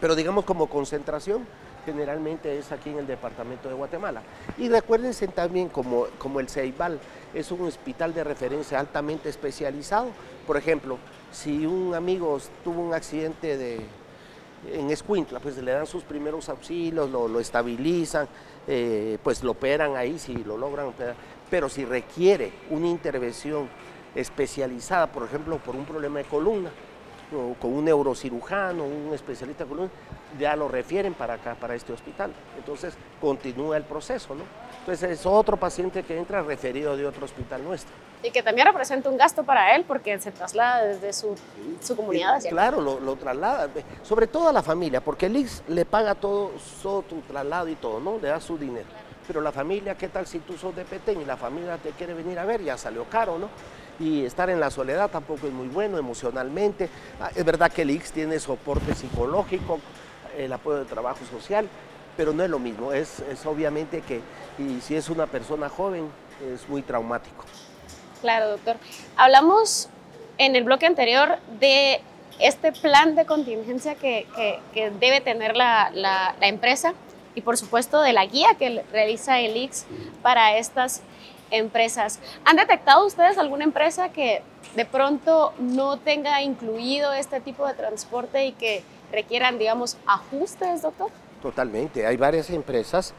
Pero 0.00 0.16
digamos 0.16 0.44
como 0.44 0.68
concentración, 0.68 1.46
generalmente 1.84 2.58
es 2.58 2.72
aquí 2.72 2.90
en 2.90 2.98
el 2.98 3.06
departamento 3.06 3.68
de 3.68 3.74
Guatemala. 3.74 4.22
Y 4.58 4.68
recuérdense 4.68 5.28
también 5.28 5.68
como, 5.68 6.06
como 6.18 6.40
el 6.40 6.48
Ceibal 6.48 6.98
es 7.34 7.50
un 7.50 7.66
hospital 7.66 8.14
de 8.14 8.24
referencia 8.24 8.78
altamente 8.78 9.28
especializado. 9.28 10.08
Por 10.46 10.56
ejemplo, 10.56 10.98
si 11.30 11.66
un 11.66 11.94
amigo 11.94 12.38
tuvo 12.64 12.80
un 12.80 12.94
accidente 12.94 13.56
de, 13.56 13.80
en 14.72 14.90
Escuintla, 14.90 15.40
pues 15.40 15.56
le 15.58 15.72
dan 15.72 15.86
sus 15.86 16.02
primeros 16.02 16.48
auxilios, 16.48 17.10
lo, 17.10 17.40
estabilizan, 17.40 18.28
eh, 18.66 19.18
pues 19.22 19.42
lo 19.42 19.52
operan 19.52 19.96
ahí 19.96 20.18
si 20.18 20.34
lo 20.44 20.56
logran 20.56 20.86
operar. 20.86 21.14
Pero 21.48 21.68
si 21.68 21.84
requiere 21.84 22.52
una 22.70 22.88
intervención 22.88 23.68
especializada, 24.14 25.06
por 25.06 25.24
ejemplo, 25.24 25.58
por 25.58 25.76
un 25.76 25.84
problema 25.84 26.18
de 26.18 26.24
columna, 26.24 26.70
o 27.32 27.54
con 27.54 27.72
un 27.72 27.84
neurocirujano, 27.84 28.84
un 28.84 29.14
especialista 29.14 29.64
de 29.64 29.70
columna, 29.70 29.90
ya 30.38 30.56
lo 30.56 30.68
refieren 30.68 31.14
para 31.14 31.34
acá, 31.34 31.54
para 31.54 31.74
este 31.74 31.92
hospital. 31.92 32.32
Entonces 32.56 32.94
continúa 33.20 33.76
el 33.76 33.84
proceso, 33.84 34.34
¿no? 34.34 34.44
Entonces 34.80 35.10
es 35.10 35.26
otro 35.26 35.56
paciente 35.56 36.02
que 36.02 36.16
entra 36.16 36.42
referido 36.42 36.96
de 36.96 37.06
otro 37.06 37.24
hospital 37.24 37.62
nuestro. 37.64 37.92
Y 38.22 38.30
que 38.30 38.42
también 38.42 38.66
representa 38.66 39.08
un 39.08 39.16
gasto 39.16 39.44
para 39.44 39.74
él 39.74 39.84
porque 39.86 40.18
se 40.18 40.30
traslada 40.30 40.84
desde 40.84 41.12
su, 41.12 41.34
su 41.80 41.96
comunidad 41.96 42.36
hacia 42.36 42.50
Claro, 42.50 42.80
lo, 42.80 43.00
lo, 43.00 43.16
traslada, 43.16 43.68
sobre 44.02 44.26
todo 44.26 44.48
a 44.48 44.52
la 44.52 44.62
familia, 44.62 45.00
porque 45.00 45.26
el 45.26 45.36
IX 45.36 45.62
le 45.68 45.84
paga 45.86 46.14
todo, 46.14 46.52
todo 46.82 47.02
tu 47.02 47.20
traslado 47.22 47.68
y 47.68 47.76
todo, 47.76 47.98
¿no? 48.00 48.18
Le 48.18 48.28
da 48.28 48.40
su 48.40 48.58
dinero. 48.58 48.86
Pero 49.26 49.40
la 49.40 49.52
familia, 49.52 49.94
¿qué 49.96 50.08
tal 50.08 50.26
si 50.26 50.40
tú 50.40 50.58
sos 50.58 50.74
de 50.76 50.84
Petén 50.84 51.20
y 51.20 51.24
la 51.24 51.36
familia 51.36 51.78
te 51.78 51.90
quiere 51.90 52.14
venir 52.14 52.38
a 52.38 52.44
ver? 52.44 52.62
Ya 52.62 52.76
salió 52.76 53.04
caro, 53.04 53.38
¿no? 53.38 53.48
y 54.00 54.24
estar 54.24 54.48
en 54.48 54.58
la 54.58 54.70
soledad 54.70 55.10
tampoco 55.10 55.46
es 55.46 55.52
muy 55.52 55.68
bueno 55.68 55.98
emocionalmente. 55.98 56.88
Ah, 57.20 57.30
es 57.34 57.44
verdad 57.44 57.70
que 57.70 57.82
el 57.82 57.90
IX 57.90 58.10
tiene 58.12 58.40
soporte 58.40 58.94
psicológico, 58.94 59.78
el 60.36 60.52
apoyo 60.52 60.78
de 60.78 60.84
trabajo 60.84 61.20
social, 61.30 61.68
pero 62.16 62.32
no 62.32 62.42
es 62.42 62.50
lo 62.50 62.58
mismo. 62.58 62.92
Es, 62.92 63.20
es 63.20 63.44
obviamente 63.46 64.02
que, 64.02 64.20
y 64.58 64.80
si 64.80 64.94
es 64.94 65.08
una 65.08 65.26
persona 65.26 65.68
joven, 65.68 66.10
es 66.52 66.68
muy 66.68 66.82
traumático. 66.82 67.44
Claro, 68.20 68.50
doctor. 68.50 68.76
Hablamos 69.16 69.88
en 70.38 70.56
el 70.56 70.64
bloque 70.64 70.86
anterior 70.86 71.38
de 71.58 72.00
este 72.38 72.72
plan 72.72 73.14
de 73.14 73.26
contingencia 73.26 73.94
que, 73.94 74.26
que, 74.72 74.90
debe 74.90 75.20
tener 75.20 75.56
la, 75.56 75.90
la, 75.92 76.34
la, 76.40 76.48
empresa 76.48 76.94
y 77.34 77.42
por 77.42 77.58
supuesto 77.58 78.00
de 78.00 78.12
la 78.12 78.24
guía 78.24 78.54
que 78.58 78.82
realiza 78.92 79.40
el 79.40 79.56
IX 79.56 79.84
para 80.22 80.56
estas 80.56 81.02
empresas. 81.50 82.20
¿Han 82.44 82.56
detectado 82.56 83.06
ustedes 83.06 83.36
alguna 83.36 83.64
empresa 83.64 84.10
que 84.10 84.42
de 84.74 84.84
pronto 84.86 85.52
no 85.58 85.98
tenga 85.98 86.42
incluido 86.42 87.12
este 87.12 87.40
tipo 87.40 87.66
de 87.66 87.74
transporte 87.74 88.46
y 88.46 88.52
que 88.52 88.82
requieran, 89.10 89.58
digamos, 89.58 89.96
ajustes, 90.06 90.82
doctor? 90.82 91.10
Totalmente. 91.42 92.06
Hay 92.06 92.16
varias 92.16 92.50
empresas 92.50 93.14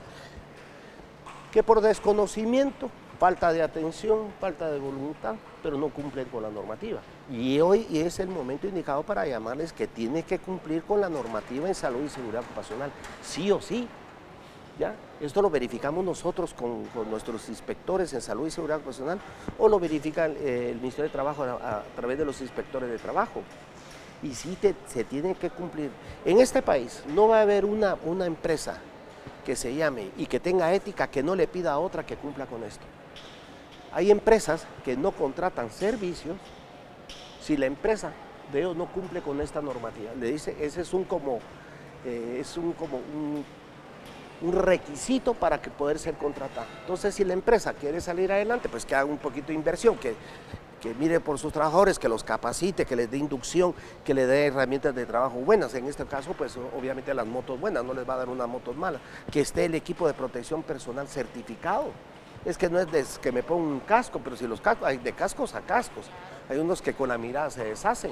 que 1.52 1.64
por 1.64 1.82
desconocimiento, 1.82 2.90
falta 3.20 3.52
de 3.52 3.62
atención, 3.62 4.28
falta 4.40 4.72
de 4.72 4.80
voluntad, 4.80 5.36
pero 5.62 5.78
no 5.78 5.90
cumplen 5.90 6.26
con 6.30 6.44
la 6.44 6.50
normativa. 6.50 7.02
Y 7.30 7.60
hoy 7.60 7.86
es 7.92 8.20
el 8.20 8.30
momento 8.30 8.68
indicado 8.68 9.04
para 9.04 9.28
llamarles 9.28 9.74
que 9.74 9.88
tiene 9.88 10.24
que 10.24 10.40
cumplir 10.40 10.84
con 10.84 11.02
la 11.02 11.10
normativa 11.10 11.68
en 11.68 11.76
salud 11.76 12.04
y 12.06 12.10
seguridad 12.10 12.42
ocupacional, 12.42 12.92
sí 13.22 13.52
o 13.52 13.62
sí. 13.62 13.88
¿Ya? 14.80 14.96
Esto 15.20 15.42
lo 15.42 15.50
verificamos 15.50 16.04
nosotros 16.04 16.56
con, 16.56 16.88
nuestros 17.10 17.50
inspectores 17.50 18.14
en 18.14 18.22
salud 18.22 18.48
y 18.48 18.52
seguridad 18.52 18.78
ocupacional 18.78 19.20
o 19.60 19.68
lo 19.68 19.80
verifica 19.80 20.26
el, 20.26 20.38
el 20.38 20.76
Ministerio 20.78 21.04
de 21.04 21.10
Trabajo 21.10 21.44
a, 21.44 21.84
través 21.96 22.18
de 22.18 22.26
los 22.26 22.42
inspectores 22.42 22.90
de 22.90 22.98
trabajo 22.98 23.44
y 24.24 24.34
sí 24.34 24.58
se 24.88 25.04
tiene 25.04 25.36
que 25.36 25.50
cumplir. 25.50 25.90
En 26.26 26.40
este 26.40 26.62
país 26.62 27.04
no 27.08 27.28
va 27.28 27.40
a 27.40 27.42
haber 27.42 27.66
una, 27.66 27.98
una 28.06 28.26
empresa 28.26 28.78
que 29.46 29.56
se 29.56 29.74
llame 29.74 30.10
y 30.18 30.26
que 30.26 30.40
tenga 30.40 30.74
ética 30.74 31.08
que 31.08 31.24
no 31.24 31.36
le 31.36 31.48
pida 31.48 31.72
a 31.72 31.80
otra 31.80 32.06
que 32.06 32.16
cumpla 32.16 32.46
con 32.46 32.64
esto. 32.64 32.84
Hay 33.94 34.12
empresas 34.12 34.66
que 34.86 34.96
no 34.96 35.12
contratan 35.12 35.70
servicios 35.70 36.38
si 37.42 37.58
la 37.58 37.66
empresa 37.66 38.12
de 38.52 38.60
ellos 38.60 38.76
no 38.76 38.86
cumple 38.88 39.22
con 39.22 39.42
esta 39.42 39.62
normativa. 39.62 40.12
Le 40.20 40.32
dice, 40.32 40.56
ese 40.62 40.82
es 40.82 40.94
un 40.94 41.04
como, 41.04 41.40
eh, 42.06 42.38
es 42.40 42.58
un, 42.58 42.74
como 42.74 42.98
un, 42.98 43.44
requisito 44.42 45.36
para 45.36 45.62
que 45.62 45.70
poder 45.70 46.00
ser 46.00 46.16
contratado. 46.16 46.66
Entonces, 46.82 47.14
si 47.14 47.24
la 47.24 47.34
empresa 47.34 47.74
quiere 47.74 48.02
salir 48.02 48.32
adelante, 48.32 48.70
pues 48.70 48.86
que 48.86 48.96
haga 48.96 49.06
un 49.06 49.20
poquito 49.20 49.48
de 49.50 49.54
inversión, 49.54 49.98
que 49.98 50.16
que 50.82 50.94
mire 50.96 51.20
por 51.20 51.38
sus 51.38 51.54
trabajadores, 51.54 52.00
que 52.00 52.10
los 52.10 52.24
capacite, 52.24 52.86
que 52.86 52.96
les 52.96 53.10
dé 53.10 53.18
inducción, 53.18 53.74
que 54.04 54.14
les 54.14 54.28
dé 54.28 54.48
herramientas 54.48 54.94
de 54.96 55.06
trabajo 55.06 55.36
buenas. 55.36 55.74
En 55.76 55.86
este 55.86 56.06
caso, 56.06 56.34
pues 56.34 56.58
obviamente 56.58 57.14
las 57.14 57.28
motos 57.28 57.60
buenas, 57.60 57.86
no 57.86 57.94
les 57.94 58.10
va 58.10 58.16
a 58.16 58.18
dar 58.18 58.30
una 58.30 58.48
motos 58.48 58.76
mala. 58.76 59.00
Que 59.32 59.42
esté 59.42 59.66
el 59.66 59.76
equipo 59.76 60.08
de 60.08 60.14
protección 60.14 60.64
personal 60.64 61.08
certificado. 61.08 61.92
Es 62.44 62.58
que 62.58 62.70
no 62.70 62.80
es 62.80 63.20
que 63.20 63.32
me 63.32 63.44
ponga 63.44 63.64
un 63.64 63.80
casco, 63.82 64.20
pero 64.24 64.36
si 64.36 64.48
los 64.48 64.60
cascos, 64.60 64.88
hay 64.88 64.98
de 64.98 65.14
cascos 65.14 65.54
a 65.54 65.62
cascos. 65.62 66.08
Hay 66.50 66.58
unos 66.58 66.82
que 66.82 66.94
con 66.94 67.10
la 67.10 67.18
mirada 67.18 67.52
se 67.52 67.64
deshacen. 67.64 68.12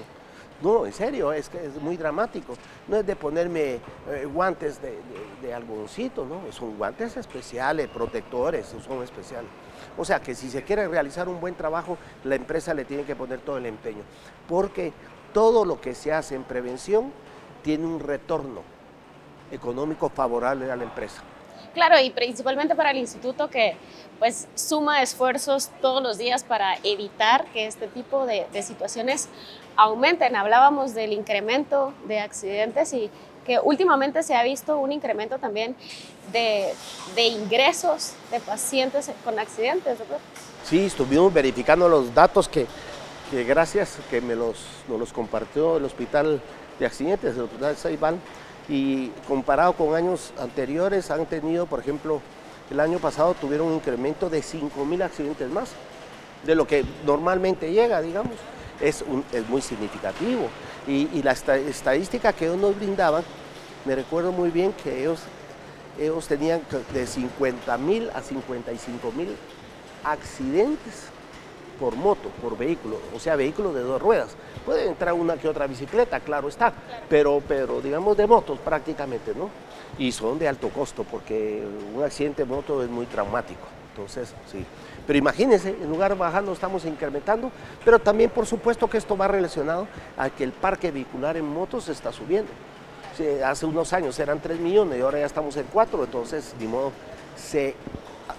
No, 0.61 0.85
en 0.85 0.91
serio, 0.91 1.31
es 1.31 1.47
que 1.47 1.65
es 1.65 1.81
muy 1.81 1.95
dramático. 1.95 2.53
No 2.87 2.97
es 2.97 3.05
de 3.05 3.15
ponerme 3.15 3.75
eh, 4.09 4.25
guantes 4.31 4.81
de, 4.81 4.91
de, 4.91 5.47
de, 5.47 5.53
algodoncito, 5.53 6.25
¿no? 6.25 6.41
Son 6.51 6.77
guantes 6.77 7.15
especiales, 7.15 7.87
protectores, 7.87 8.65
son 8.65 9.01
especiales. 9.01 9.49
O 9.97 10.03
sea 10.03 10.21
que 10.21 10.35
si 10.35 10.49
se 10.49 10.63
quiere 10.63 10.87
realizar 10.87 11.29
un 11.29 11.39
buen 11.39 11.55
trabajo, 11.55 11.97
la 12.25 12.35
empresa 12.35 12.73
le 12.73 12.83
tiene 12.83 13.03
que 13.03 13.15
poner 13.15 13.39
todo 13.39 13.57
el 13.57 13.65
empeño. 13.65 14.03
Porque 14.47 14.91
todo 15.33 15.63
lo 15.63 15.79
que 15.79 15.95
se 15.95 16.11
hace 16.11 16.35
en 16.35 16.43
prevención 16.43 17.13
tiene 17.63 17.85
un 17.85 17.99
retorno 17.99 18.61
económico 19.51 20.09
favorable 20.09 20.71
a 20.71 20.75
la 20.75 20.83
empresa. 20.83 21.21
Claro, 21.73 21.99
y 21.99 22.09
principalmente 22.09 22.75
para 22.75 22.91
el 22.91 22.97
instituto 22.97 23.49
que 23.49 23.75
pues 24.17 24.47
suma 24.55 25.01
esfuerzos 25.01 25.69
todos 25.81 26.01
los 26.01 26.17
días 26.17 26.43
para 26.43 26.75
evitar 26.83 27.45
que 27.53 27.67
este 27.67 27.87
tipo 27.87 28.25
de, 28.25 28.47
de 28.51 28.63
situaciones 28.63 29.29
aumenten. 29.79 30.35
Hablábamos 30.35 30.93
del 30.93 31.13
incremento 31.13 31.93
de 32.05 32.19
accidentes 32.19 32.93
y 32.93 33.09
que 33.45 33.59
últimamente 33.59 34.21
se 34.23 34.35
ha 34.35 34.43
visto 34.43 34.77
un 34.77 34.91
incremento 34.91 35.39
también 35.39 35.75
de, 36.33 36.73
de 37.15 37.23
ingresos 37.23 38.13
de 38.29 38.39
pacientes 38.41 39.09
con 39.23 39.39
accidentes. 39.39 39.97
Sí, 40.65 40.85
estuvimos 40.85 41.33
verificando 41.33 41.87
los 41.87 42.13
datos 42.13 42.49
que, 42.49 42.67
que 43.31 43.43
gracias 43.45 43.97
que 44.09 44.19
me 44.21 44.35
los, 44.35 44.57
nos 44.87 44.99
los 44.99 45.13
compartió 45.13 45.77
el 45.77 45.85
Hospital 45.85 46.41
de 46.77 46.85
Accidentes, 46.85 47.35
el 47.35 47.43
Hospital 47.43 47.77
Saibal, 47.77 48.17
y 48.67 49.07
comparado 49.27 49.73
con 49.73 49.95
años 49.95 50.31
anteriores 50.37 51.09
han 51.09 51.25
tenido, 51.25 51.65
por 51.65 51.79
ejemplo, 51.79 52.21
el 52.69 52.79
año 52.79 52.99
pasado 52.99 53.33
tuvieron 53.33 53.67
un 53.67 53.75
incremento 53.75 54.29
de 54.29 54.43
5 54.43 54.85
mil 54.85 55.01
accidentes 55.01 55.49
más, 55.49 55.71
de 56.45 56.53
lo 56.53 56.67
que 56.67 56.85
normalmente 57.05 57.71
llega, 57.71 58.01
digamos 58.01 58.35
es, 58.81 59.01
un, 59.01 59.23
es 59.31 59.47
muy 59.49 59.61
significativo. 59.61 60.47
Y, 60.87 61.09
y, 61.13 61.23
la 61.23 61.31
estadística 61.31 62.33
que 62.33 62.45
ellos 62.45 62.57
nos 62.57 62.75
brindaban, 62.75 63.23
me 63.85 63.95
recuerdo 63.95 64.31
muy 64.31 64.49
bien 64.49 64.73
que 64.73 65.01
ellos, 65.01 65.21
ellos 65.99 66.27
tenían 66.27 66.61
de 66.93 67.05
50 67.05 67.77
mil 67.77 68.09
a 68.11 68.21
55 68.21 69.11
mil 69.11 69.35
accidentes 70.03 71.09
por 71.79 71.95
moto, 71.95 72.29
por 72.41 72.57
vehículo, 72.57 72.99
o 73.15 73.19
sea, 73.19 73.35
vehículos 73.35 73.73
de 73.73 73.81
dos 73.81 74.01
ruedas. 74.01 74.35
Puede 74.65 74.87
entrar 74.87 75.13
una 75.13 75.37
que 75.37 75.47
otra 75.47 75.65
bicicleta, 75.65 76.19
claro 76.19 76.49
está, 76.49 76.71
claro. 76.71 77.03
Pero, 77.09 77.41
pero 77.47 77.81
digamos 77.81 78.17
de 78.17 78.27
motos 78.27 78.59
prácticamente, 78.59 79.33
¿no? 79.33 79.49
Y 79.97 80.11
son 80.11 80.37
de 80.37 80.47
alto 80.47 80.69
costo 80.69 81.03
porque 81.03 81.63
un 81.95 82.03
accidente 82.03 82.43
de 82.43 82.49
moto 82.49 82.83
es 82.83 82.89
muy 82.89 83.05
traumático. 83.05 83.65
Entonces, 83.91 84.33
sí. 84.51 84.65
Pero 85.09 85.17
imagínense, 85.17 85.69
en 85.69 85.89
lugar 85.89 86.11
de 86.11 86.19
bajar 86.19 86.43
no 86.43 86.53
estamos 86.53 86.85
incrementando, 86.85 87.51
pero 87.83 87.97
también 87.97 88.29
por 88.29 88.45
supuesto 88.45 88.87
que 88.87 88.99
esto 88.99 89.17
va 89.17 89.27
relacionado 89.27 89.87
a 90.15 90.29
que 90.29 90.43
el 90.43 90.51
parque 90.51 90.91
vehicular 90.91 91.35
en 91.35 91.51
motos 91.51 91.89
está 91.89 92.13
subiendo. 92.13 92.51
Hace 93.43 93.65
unos 93.65 93.91
años 93.91 94.19
eran 94.19 94.39
3 94.39 94.59
millones 94.59 94.99
y 94.99 95.01
ahora 95.01 95.17
ya 95.17 95.25
estamos 95.25 95.57
en 95.57 95.65
4, 95.73 96.03
entonces, 96.03 96.53
de 96.59 96.67
modo, 96.67 96.91
se, 97.35 97.73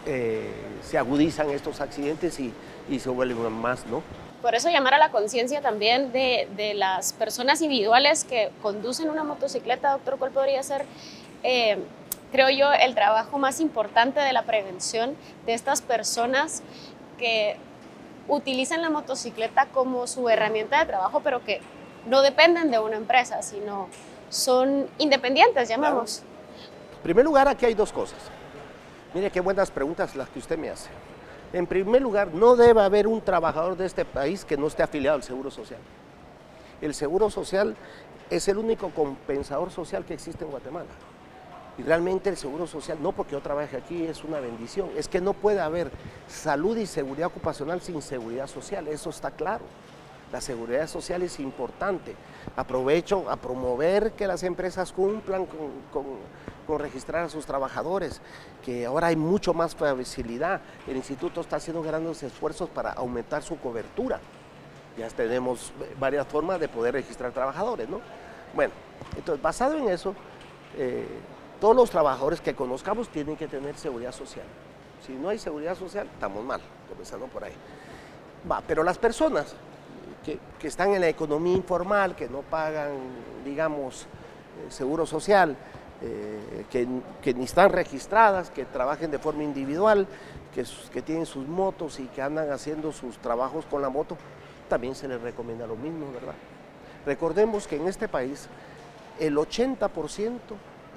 eh, 0.06 0.48
se 0.84 0.96
agudizan 0.96 1.50
estos 1.50 1.80
accidentes 1.80 2.38
y, 2.38 2.54
y, 2.88 3.00
se 3.00 3.08
vuelven 3.10 3.50
más, 3.50 3.84
¿no? 3.86 4.00
Por 4.40 4.54
eso 4.54 4.70
llamar 4.70 4.94
a 4.94 4.98
la 4.98 5.10
conciencia 5.10 5.60
también 5.60 6.12
de, 6.12 6.46
de, 6.56 6.74
las 6.74 7.12
personas 7.14 7.60
individuales 7.62 8.22
que 8.22 8.52
conducen 8.62 9.10
una 9.10 9.24
motocicleta, 9.24 9.90
doctor, 9.90 10.18
¿cuál 10.18 10.30
podría 10.30 10.62
ser 10.62 10.84
eh, 11.42 11.78
creo 12.30 12.50
yo, 12.50 12.72
el 12.72 12.94
trabajo 12.94 13.38
más 13.38 13.60
importante 13.60 14.20
de 14.20 14.32
la 14.32 14.42
prevención 14.42 15.16
de 15.46 15.54
estas 15.54 15.82
personas 15.82 16.62
que 17.18 17.56
utilizan 18.28 18.82
la 18.82 18.90
motocicleta 18.90 19.66
como 19.66 20.06
su 20.06 20.28
herramienta 20.28 20.80
de 20.80 20.86
trabajo, 20.86 21.20
pero 21.20 21.44
que 21.44 21.60
no 22.06 22.22
dependen 22.22 22.70
de 22.70 22.78
una 22.78 22.96
empresa, 22.96 23.42
sino 23.42 23.88
son 24.28 24.88
independientes, 24.98 25.68
llamamos. 25.68 26.22
En 26.96 27.02
primer 27.02 27.24
lugar, 27.24 27.48
aquí 27.48 27.66
hay 27.66 27.74
dos 27.74 27.92
cosas. 27.92 28.18
Mire 29.12 29.30
qué 29.30 29.40
buenas 29.40 29.70
preguntas 29.70 30.14
las 30.14 30.28
que 30.28 30.38
usted 30.38 30.56
me 30.56 30.70
hace. 30.70 30.88
En 31.52 31.66
primer 31.66 32.00
lugar, 32.00 32.32
no 32.32 32.54
debe 32.54 32.80
haber 32.80 33.08
un 33.08 33.20
trabajador 33.20 33.76
de 33.76 33.86
este 33.86 34.04
país 34.04 34.44
que 34.44 34.56
no 34.56 34.68
esté 34.68 34.84
afiliado 34.84 35.16
al 35.16 35.24
Seguro 35.24 35.50
Social. 35.50 35.80
El 36.80 36.94
Seguro 36.94 37.28
Social 37.28 37.74
es 38.30 38.46
el 38.46 38.58
único 38.58 38.90
compensador 38.90 39.72
social 39.72 40.04
que 40.04 40.14
existe 40.14 40.44
en 40.44 40.50
Guatemala. 40.52 40.86
Y 41.80 41.82
realmente 41.82 42.28
el 42.28 42.36
Seguro 42.36 42.66
Social, 42.66 42.98
no 43.00 43.12
porque 43.12 43.32
yo 43.32 43.40
trabaje 43.40 43.78
aquí, 43.78 44.04
es 44.04 44.22
una 44.22 44.38
bendición. 44.38 44.90
Es 44.96 45.08
que 45.08 45.18
no 45.18 45.32
puede 45.32 45.60
haber 45.60 45.90
salud 46.28 46.76
y 46.76 46.84
seguridad 46.84 47.28
ocupacional 47.28 47.80
sin 47.80 48.02
seguridad 48.02 48.48
social, 48.48 48.86
eso 48.86 49.08
está 49.08 49.30
claro. 49.30 49.64
La 50.30 50.42
seguridad 50.42 50.86
social 50.86 51.22
es 51.22 51.40
importante. 51.40 52.14
Aprovecho 52.54 53.30
a 53.30 53.36
promover 53.36 54.12
que 54.12 54.26
las 54.26 54.42
empresas 54.42 54.92
cumplan 54.92 55.46
con, 55.46 56.78
registrar 56.78 57.24
a 57.24 57.28
sus 57.30 57.46
trabajadores, 57.46 58.20
que 58.62 58.84
ahora 58.84 59.08
hay 59.08 59.16
mucho 59.16 59.54
más 59.54 59.74
facilidad. 59.74 60.60
El 60.86 60.96
instituto 60.96 61.40
está 61.40 61.56
haciendo 61.56 61.82
grandes 61.82 62.22
esfuerzos 62.22 62.68
para 62.68 62.92
aumentar 62.92 63.42
su 63.42 63.58
cobertura. 63.58 64.20
Ya 64.98 65.08
tenemos 65.08 65.72
varias 65.98 66.26
formas 66.26 66.60
de 66.60 66.68
poder 66.68 66.92
registrar 66.92 67.32
trabajadores, 67.32 67.88
¿no? 67.88 68.00
Bueno, 68.54 68.72
entonces 69.16 69.42
basado 69.42 69.78
en 69.78 69.88
eso, 69.88 70.14
eh, 70.76 71.06
todos 71.60 71.76
los 71.76 71.90
trabajadores 71.90 72.40
que 72.40 72.54
conozcamos 72.54 73.08
tienen 73.08 73.36
que 73.36 73.46
tener 73.46 73.76
seguridad 73.76 74.12
social. 74.12 74.46
Si 75.06 75.12
no 75.12 75.28
hay 75.28 75.38
seguridad 75.38 75.76
social, 75.76 76.08
estamos 76.12 76.44
mal, 76.44 76.60
comenzando 76.88 77.26
por 77.26 77.44
ahí. 77.44 77.52
Pero 78.66 78.82
las 78.82 78.98
personas 78.98 79.54
que, 80.24 80.38
están 80.66 80.94
en 80.94 81.00
la 81.00 81.08
economía 81.08 81.54
informal, 81.54 82.16
que 82.16 82.28
no 82.28 82.40
pagan, 82.40 82.92
digamos, 83.44 84.02
eh, 84.02 84.70
seguro 84.70 85.06
social, 85.06 85.56
eh, 86.02 86.64
que, 86.70 87.34
ni 87.34 87.44
están 87.44 87.70
registradas, 87.70 88.50
que 88.50 88.64
trabajen 88.64 89.10
de 89.10 89.18
forma 89.18 89.42
individual, 89.42 90.06
que, 90.54 90.64
que 90.92 91.02
tienen 91.02 91.26
sus 91.26 91.46
motos 91.46 92.00
y 92.00 92.06
que 92.06 92.22
andan 92.22 92.50
haciendo 92.50 92.92
sus 92.92 93.18
trabajos 93.18 93.64
con 93.66 93.82
la 93.82 93.90
moto, 93.90 94.16
también 94.68 94.94
se 94.94 95.08
les 95.08 95.20
recomienda 95.20 95.66
lo 95.66 95.76
mismo, 95.76 96.12
¿verdad? 96.12 96.34
Recordemos 97.04 97.66
que 97.66 97.76
en 97.76 97.88
este 97.88 98.08
país 98.08 98.48
el 99.18 99.36
80% 99.36 100.38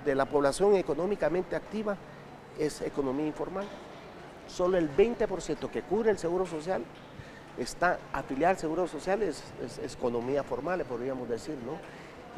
de 0.06 0.16
la 0.16 0.26
población 0.26 0.76
económicamente 0.76 1.56
activa 1.56 1.98
es 2.58 2.82
economía 2.82 3.28
informal. 3.28 3.66
Solo 4.48 4.78
el 4.78 4.96
20% 4.96 5.70
que 5.70 5.82
cubre 5.82 6.12
el 6.12 6.18
seguro 6.18 6.46
social 6.46 6.84
está 7.58 8.00
afiliado 8.12 8.52
al 8.52 8.58
seguro 8.58 8.88
social 8.88 9.22
es, 9.24 9.44
economía 9.84 10.44
formal, 10.44 10.84
podríamos 10.86 11.30
decir, 11.30 11.56
¿no? 11.66 11.78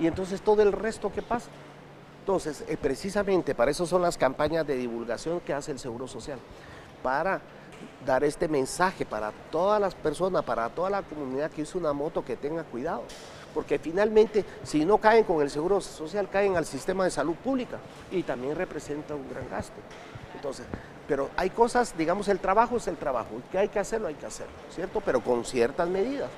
Y 0.03 0.07
entonces 0.07 0.41
todo 0.41 0.61
el 0.61 0.71
resto 0.71 1.11
que 1.11 1.21
pasa. 1.21 1.49
Entonces, 2.19 2.63
eh, 2.67 2.75
precisamente 2.75 3.53
para 3.53 3.71
eso 3.71 3.85
son 3.85 4.01
las 4.01 4.17
campañas 4.17 4.65
de 4.65 4.75
divulgación 4.75 5.39
que 5.41 5.53
hace 5.53 5.71
el 5.71 5.79
Seguro 5.79 6.07
Social, 6.07 6.39
para 7.03 7.39
dar 8.03 8.23
este 8.23 8.47
mensaje 8.47 9.05
para 9.05 9.31
todas 9.51 9.79
las 9.79 9.93
personas, 9.93 10.43
para 10.43 10.67
toda 10.69 10.89
la 10.89 11.03
comunidad 11.03 11.51
que 11.51 11.61
usa 11.61 11.79
una 11.79 11.93
moto, 11.93 12.25
que 12.25 12.35
tenga 12.35 12.63
cuidado, 12.63 13.03
porque 13.55 13.79
finalmente 13.79 14.43
si 14.63 14.83
no 14.83 14.97
caen 14.97 15.23
con 15.23 15.41
el 15.41 15.49
Seguro 15.49 15.79
Social, 15.79 16.27
caen 16.29 16.57
al 16.57 16.65
sistema 16.65 17.05
de 17.05 17.09
salud 17.09 17.35
pública 17.35 17.77
y 18.11 18.21
también 18.21 18.53
representa 18.53 19.15
un 19.15 19.27
gran 19.29 19.49
gasto. 19.49 19.73
Entonces, 20.35 20.65
pero 21.07 21.29
hay 21.37 21.51
cosas, 21.51 21.97
digamos, 21.97 22.27
el 22.27 22.39
trabajo 22.39 22.75
es 22.75 22.87
el 22.87 22.97
trabajo, 22.97 23.29
que 23.51 23.57
hay 23.57 23.69
que 23.69 23.79
hacerlo, 23.79 24.07
hay 24.07 24.15
que 24.15 24.25
hacerlo, 24.25 24.53
¿cierto? 24.69 24.99
Pero 24.99 25.21
con 25.21 25.45
ciertas 25.45 25.87
medidas. 25.87 26.29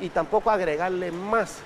Y 0.00 0.10
tampoco 0.10 0.50
agregarle 0.50 1.10
más, 1.10 1.60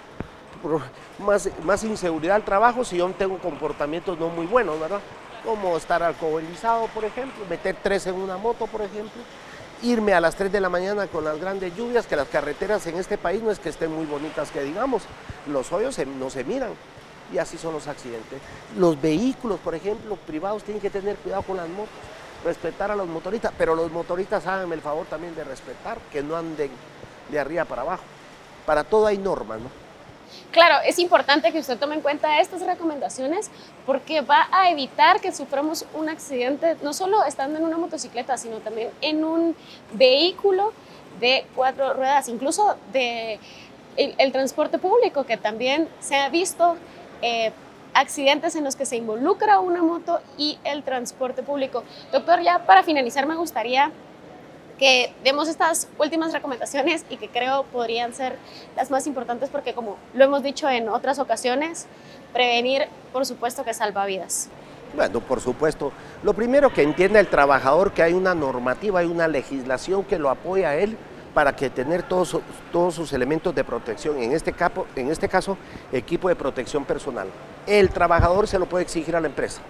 más, 1.19 1.51
más 1.65 1.83
inseguridad 1.83 2.37
al 2.37 2.45
trabajo 2.45 2.85
si 2.85 2.99
yo 2.99 3.11
tengo 3.11 3.39
comportamientos 3.39 4.17
no 4.17 4.29
muy 4.29 4.47
buenos, 4.47 4.79
¿verdad? 4.79 5.01
Como 5.45 5.77
estar 5.77 6.05
alcoholizado, 6.05 6.87
por 6.89 7.05
ejemplo, 7.05 7.45
meter 7.51 7.77
tres 7.83 8.07
en 8.07 8.15
una 8.15 8.37
moto, 8.37 8.69
por 8.69 8.83
ejemplo, 8.83 9.23
irme 9.83 10.15
a 10.15 10.21
las 10.21 10.37
3 10.37 10.51
de 10.53 10.61
la 10.61 10.69
mañana 10.69 11.07
con 11.07 11.25
las 11.25 11.39
grandes 11.41 11.75
lluvias, 11.77 12.07
que 12.07 12.17
las 12.17 12.29
carreteras 12.29 12.87
en 12.87 12.97
este 12.97 13.19
país 13.19 13.43
no 13.43 13.51
es 13.51 13.59
que 13.59 13.69
estén 13.69 13.93
muy 13.93 14.07
bonitas 14.07 14.51
que 14.51 14.63
digamos, 14.63 15.03
los 15.47 15.73
hoyos 15.73 15.99
no 16.19 16.31
se 16.31 16.45
miran 16.45 16.71
y 17.33 17.39
así 17.39 17.59
son 17.59 17.73
los 17.73 17.87
accidentes. 17.89 18.41
Los 18.79 19.01
vehículos, 19.01 19.59
por 19.61 19.75
ejemplo, 19.75 20.17
privados 20.17 20.63
tienen 20.63 20.81
que 20.81 20.91
tener 20.91 21.17
cuidado 21.17 21.43
con 21.43 21.57
las 21.57 21.69
motos 21.69 21.95
respetar 22.45 22.91
a 22.91 22.97
los 22.97 23.09
motoristas, 23.09 23.53
pero 23.57 23.75
los 23.75 23.91
motoristas 23.91 24.47
háganme 24.47 24.75
el 24.75 24.83
favor 24.83 25.07
también 25.07 25.35
de 25.35 25.45
respetar, 25.45 25.99
que 26.13 26.23
no 26.23 26.37
anden 26.37 26.71
de 27.31 27.41
arriba 27.41 27.65
para 27.65 27.83
abajo. 27.83 28.03
Para 28.67 28.85
todo 28.85 29.07
hay 29.07 29.19
normas, 29.19 29.61
¿no? 29.61 29.84
Claro, 30.51 30.77
es 30.85 30.99
importante 30.99 31.51
que 31.51 31.59
usted 31.59 31.79
tome 31.79 31.97
en 31.97 32.01
cuenta 32.01 32.41
estas 32.41 32.63
recomendaciones 32.63 33.51
porque 33.87 34.21
va 34.21 34.49
a 34.53 34.71
evitar 34.71 35.21
que 35.21 35.33
suframos 35.33 35.85
un 35.95 36.09
accidente, 36.09 36.77
no 36.83 36.93
solo 36.93 37.25
estando 37.25 37.59
en 37.59 37.65
una 37.65 37.77
motocicleta, 37.77 38.37
sino 38.37 38.59
también 38.59 38.91
en 39.01 39.25
un 39.25 39.57
vehículo 39.93 40.73
de 41.21 41.47
cuatro 41.55 41.95
ruedas, 41.95 42.29
incluso 42.29 42.77
de 42.93 43.39
el, 43.97 44.33
transporte 44.33 44.79
público, 44.79 45.25
que 45.25 45.37
también 45.37 45.89
se 46.01 46.17
ha 46.17 46.29
visto 46.29 46.77
eh, 47.23 47.53
accidentes 47.95 48.57
en 48.57 48.65
los 48.65 48.77
que 48.77 48.87
se 48.87 48.97
involucra 48.97 49.61
una 49.61 49.83
moto 49.83 50.21
y 50.37 50.59
el 50.65 50.83
transporte 50.83 51.43
público. 51.43 51.85
Doctor, 52.13 52.43
ya 52.43 52.67
para 52.67 52.83
finalizar 52.83 53.27
me 53.27 53.37
gustaría 53.37 53.93
que 54.79 55.13
demos 55.23 55.49
estas 55.49 55.89
últimas 55.99 56.33
recomendaciones 56.33 57.05
y 57.09 57.17
que 57.17 57.29
creo 57.29 57.65
podrían 57.65 58.13
ser 58.15 58.37
las 58.77 58.91
más 58.91 59.07
importantes 59.07 59.51
porque 59.51 59.75
como 59.75 59.97
lo 60.15 60.25
hemos 60.25 60.43
dicho 60.43 60.69
en 60.69 60.89
otras 60.89 61.19
ocasiones, 61.19 61.87
prevenir 62.33 62.89
por 63.13 63.25
supuesto 63.27 63.65
que 63.65 63.75
salva 63.75 64.05
vidas. 64.07 64.49
Bueno, 64.95 65.21
por 65.21 65.41
supuesto. 65.41 65.93
Lo 66.23 66.35
primero 66.35 66.73
que 66.73 66.83
entienda 66.83 67.19
el 67.19 67.27
trabajador 67.27 67.93
que 67.93 68.03
hay 68.03 68.13
una 68.13 68.35
normativa, 68.35 69.01
hay 69.01 69.07
una 69.07 69.27
legislación 69.27 70.05
que 70.05 70.19
lo 70.19 70.31
apoya 70.31 70.71
a 70.71 70.77
él 70.77 70.97
para 71.35 71.57
que 71.57 71.69
tener 71.69 72.05
todos, 72.05 72.39
todos 72.71 72.95
sus 72.95 73.13
elementos 73.13 73.53
de 73.55 73.65
protección, 73.65 74.23
en 74.23 74.33
este, 74.33 74.55
en 74.95 75.11
este 75.11 75.29
caso 75.29 75.59
equipo 75.93 76.29
de 76.29 76.37
protección 76.37 76.85
personal. 76.85 77.27
El 77.67 77.91
trabajador 77.91 78.47
se 78.47 78.59
lo 78.59 78.67
puede 78.67 78.85
exigir 78.85 79.17
a 79.17 79.21
la 79.21 79.27
empresa. 79.27 79.61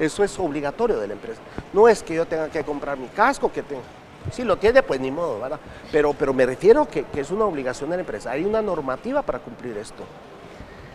Eso 0.00 0.24
es 0.24 0.36
obligatorio 0.38 0.98
de 0.98 1.06
la 1.06 1.12
empresa. 1.12 1.40
No 1.72 1.86
es 1.86 2.02
que 2.02 2.14
yo 2.14 2.26
tenga 2.26 2.48
que 2.48 2.64
comprar 2.64 2.98
mi 2.98 3.06
casco, 3.08 3.52
que 3.52 3.62
tenga. 3.62 3.82
Si 4.30 4.44
lo 4.44 4.56
tiene, 4.56 4.82
pues 4.82 5.00
ni 5.00 5.10
modo, 5.10 5.40
¿verdad? 5.40 5.60
Pero, 5.90 6.12
pero 6.14 6.32
me 6.32 6.46
refiero 6.46 6.88
que, 6.88 7.04
que 7.04 7.20
es 7.20 7.30
una 7.30 7.44
obligación 7.44 7.90
de 7.90 7.96
la 7.96 8.00
empresa. 8.00 8.30
Hay 8.30 8.44
una 8.44 8.62
normativa 8.62 9.22
para 9.22 9.38
cumplir 9.38 9.76
esto. 9.76 10.04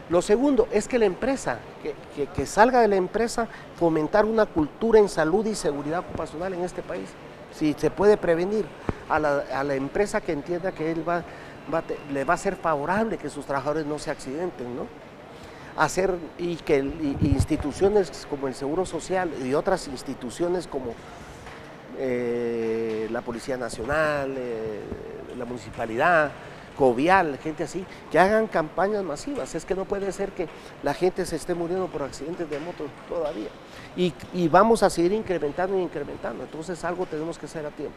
Lo 0.10 0.22
segundo 0.22 0.68
es 0.72 0.88
que 0.88 1.00
la 1.00 1.06
empresa, 1.06 1.58
que, 1.82 2.28
que, 2.28 2.46
salga 2.46 2.82
de 2.82 2.88
la 2.88 2.96
empresa, 2.96 3.48
fomentar 3.76 4.26
una 4.26 4.46
cultura 4.46 5.00
en 5.00 5.10
salud 5.10 5.46
y 5.48 5.56
seguridad 5.56 6.00
ocupacional 6.00 6.54
en 6.54 6.64
este 6.64 6.84
país. 6.84 7.10
Si 7.52 7.74
se 7.74 7.90
puede 7.90 8.16
prevenir 8.16 8.66
a 9.10 9.18
la, 9.20 9.76
empresa 9.76 10.22
que 10.22 10.32
entienda 10.32 10.72
que 10.72 10.92
él 10.92 11.08
va, 11.08 11.24
le 12.12 12.24
va 12.24 12.36
a 12.36 12.38
ser 12.38 12.56
favorable 12.56 13.18
que 13.18 13.30
sus 13.30 13.46
trabajadores 13.46 13.86
no 13.88 13.98
se 13.98 14.12
accidenten, 14.12 14.76
¿no? 14.76 14.86
Hacer 15.78 16.14
y 16.38 16.56
que 16.58 16.78
instituciones 17.22 18.28
como 18.30 18.48
el 18.48 18.54
Seguro 18.54 18.86
Social 18.86 19.32
y 19.44 19.56
otras 19.56 19.88
instituciones 19.88 20.68
como 20.68 20.94
eh, 21.98 23.08
la 23.12 23.22
Policía 23.22 23.58
Nacional, 23.58 24.34
eh, 24.38 24.82
la 25.38 25.46
Municipalidad, 25.46 26.32
Covial, 26.76 27.38
gente 27.38 27.64
así, 27.64 27.86
que 28.12 28.20
hagan 28.20 28.48
campañas 28.48 29.04
masivas. 29.04 29.56
Es 29.56 29.66
que 29.66 29.76
no 29.76 29.86
puede 29.86 30.12
ser 30.12 30.32
que 30.32 30.48
la 30.84 30.94
gente 30.94 31.26
se 31.26 31.38
esté 31.38 31.54
muriendo 31.54 31.88
por 31.88 32.04
accidentes 32.04 32.50
de 32.50 32.60
moto 32.60 32.86
todavía. 33.08 33.50
Y, 33.96 34.14
y, 34.34 34.50
vamos 34.50 34.84
a 34.84 34.90
seguir 34.90 35.14
incrementando 35.14 35.80
y 35.80 35.82
incrementando. 35.82 36.44
Entonces 36.44 36.84
algo 36.84 37.06
tenemos 37.06 37.38
que 37.38 37.46
hacer 37.46 37.66
a 37.66 37.70
tiempo. 37.70 37.96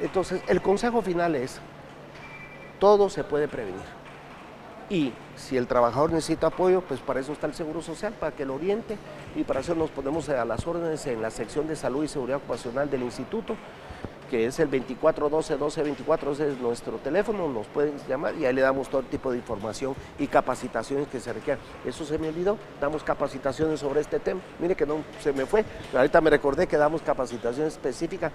Entonces, 0.00 0.42
el 0.46 0.62
consejo 0.62 1.02
final 1.02 1.34
es, 1.34 1.60
todo 2.78 3.08
se 3.10 3.24
puede 3.24 3.48
prevenir. 3.48 4.05
Y 4.88 5.12
si 5.34 5.56
el 5.56 5.66
trabajador 5.66 6.12
necesita 6.12 6.48
apoyo, 6.48 6.80
pues 6.80 7.00
para 7.00 7.20
eso 7.20 7.32
está 7.32 7.46
el 7.46 7.54
Seguro 7.54 7.82
Social, 7.82 8.12
para 8.12 8.34
que 8.34 8.46
lo 8.46 8.54
oriente 8.54 8.96
y 9.34 9.42
para 9.42 9.60
eso 9.60 9.74
nos 9.74 9.90
ponemos 9.90 10.28
a 10.28 10.44
las 10.44 10.66
órdenes 10.66 11.06
en 11.06 11.20
la 11.20 11.30
sección 11.30 11.66
de 11.66 11.74
salud 11.74 12.04
y 12.04 12.08
seguridad 12.08 12.38
ocupacional 12.38 12.88
del 12.88 13.02
instituto, 13.02 13.56
que 14.30 14.46
es 14.46 14.58
el 14.60 14.70
2412-1224, 14.70 16.32
ese 16.32 16.52
es 16.52 16.58
nuestro 16.58 16.98
teléfono, 16.98 17.48
nos 17.48 17.66
pueden 17.66 17.94
llamar 18.08 18.34
y 18.36 18.44
ahí 18.44 18.54
le 18.54 18.60
damos 18.60 18.88
todo 18.88 19.02
tipo 19.02 19.30
de 19.30 19.38
información 19.38 19.94
y 20.18 20.26
capacitaciones 20.28 21.08
que 21.08 21.20
se 21.20 21.32
requieran. 21.32 21.62
Eso 21.84 22.04
se 22.04 22.18
me 22.18 22.28
olvidó, 22.28 22.56
damos 22.80 23.02
capacitaciones 23.02 23.80
sobre 23.80 24.00
este 24.00 24.20
tema. 24.20 24.40
Mire 24.60 24.76
que 24.76 24.86
no 24.86 24.98
se 25.20 25.32
me 25.32 25.46
fue, 25.46 25.64
pero 25.90 25.98
ahorita 25.98 26.20
me 26.20 26.30
recordé 26.30 26.66
que 26.66 26.76
damos 26.76 27.02
capacitación 27.02 27.66
específica 27.66 28.30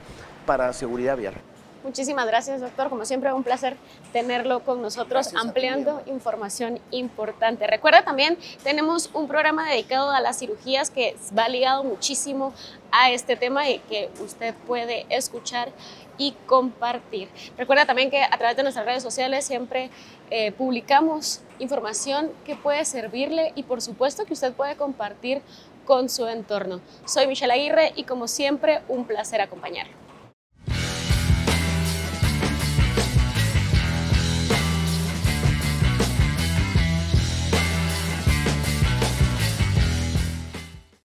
para 0.46 0.72
seguridad 0.74 1.18
vial. 1.18 1.36
Muchísimas 1.84 2.28
gracias, 2.28 2.62
doctor. 2.62 2.90
Como 2.90 3.06
siempre, 3.06 3.34
un 3.34 3.44
placer 3.44 3.76
tenerlo 4.14 4.60
con 4.64 4.84
nosotros, 4.84 5.34
ampliando 5.34 6.04
información 6.06 6.80
importante. 6.92 7.66
Recuerda 7.66 8.04
también, 8.04 8.38
tenemos 8.64 9.10
un 9.14 9.28
programa 9.28 9.68
dedicado 9.68 10.12
a 10.12 10.22
las 10.22 10.38
cirugías 10.38 10.92
que 10.92 11.16
va 11.38 11.50
ligado 11.50 11.84
muchísimo 11.84 12.54
a 12.92 13.10
este 13.10 13.36
tema 13.36 13.68
y 13.68 13.80
que 13.80 14.12
usted 14.24 14.54
puede 14.68 15.08
escuchar 15.10 15.72
y 16.20 16.36
compartir. 16.46 17.30
Recuerda 17.58 17.88
también 17.88 18.12
que 18.12 18.22
a 18.22 18.38
través 18.38 18.56
de 18.56 18.62
nuestras 18.62 18.86
redes 18.86 19.02
sociales 19.02 19.44
siempre 19.44 19.90
eh, 20.30 20.52
publicamos 20.52 21.42
información 21.58 22.32
que 22.46 22.56
puede 22.56 22.86
servirle 22.86 23.54
y 23.56 23.64
por 23.64 23.82
supuesto 23.82 24.26
que 24.26 24.34
usted 24.34 24.54
puede 24.54 24.76
compartir 24.76 25.42
con 25.86 26.10
su 26.10 26.28
entorno. 26.28 26.80
Soy 27.06 27.26
Michelle 27.26 27.54
Aguirre 27.54 27.94
y 27.96 28.04
como 28.04 28.28
siempre 28.28 28.82
un 28.88 29.06
placer 29.06 29.42
acompañarlo. 29.42 30.11